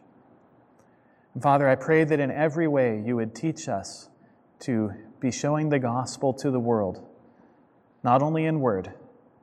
And 1.34 1.44
Father, 1.44 1.68
I 1.68 1.76
pray 1.76 2.04
that 2.04 2.20
in 2.20 2.32
every 2.32 2.68
way 2.68 3.02
you 3.06 3.16
would 3.16 3.36
teach 3.36 3.68
us 3.68 4.10
to 4.60 4.92
be 5.20 5.32
showing 5.32 5.70
the 5.70 5.80
gospel 5.80 6.34
to 6.34 6.52
the 6.52 6.60
world, 6.60 7.06
not 8.04 8.22
only 8.22 8.46
in 8.46 8.62
word, 8.62 8.94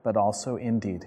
but 0.02 0.16
also 0.16 0.56
in 0.56 0.78
deed. 0.78 1.06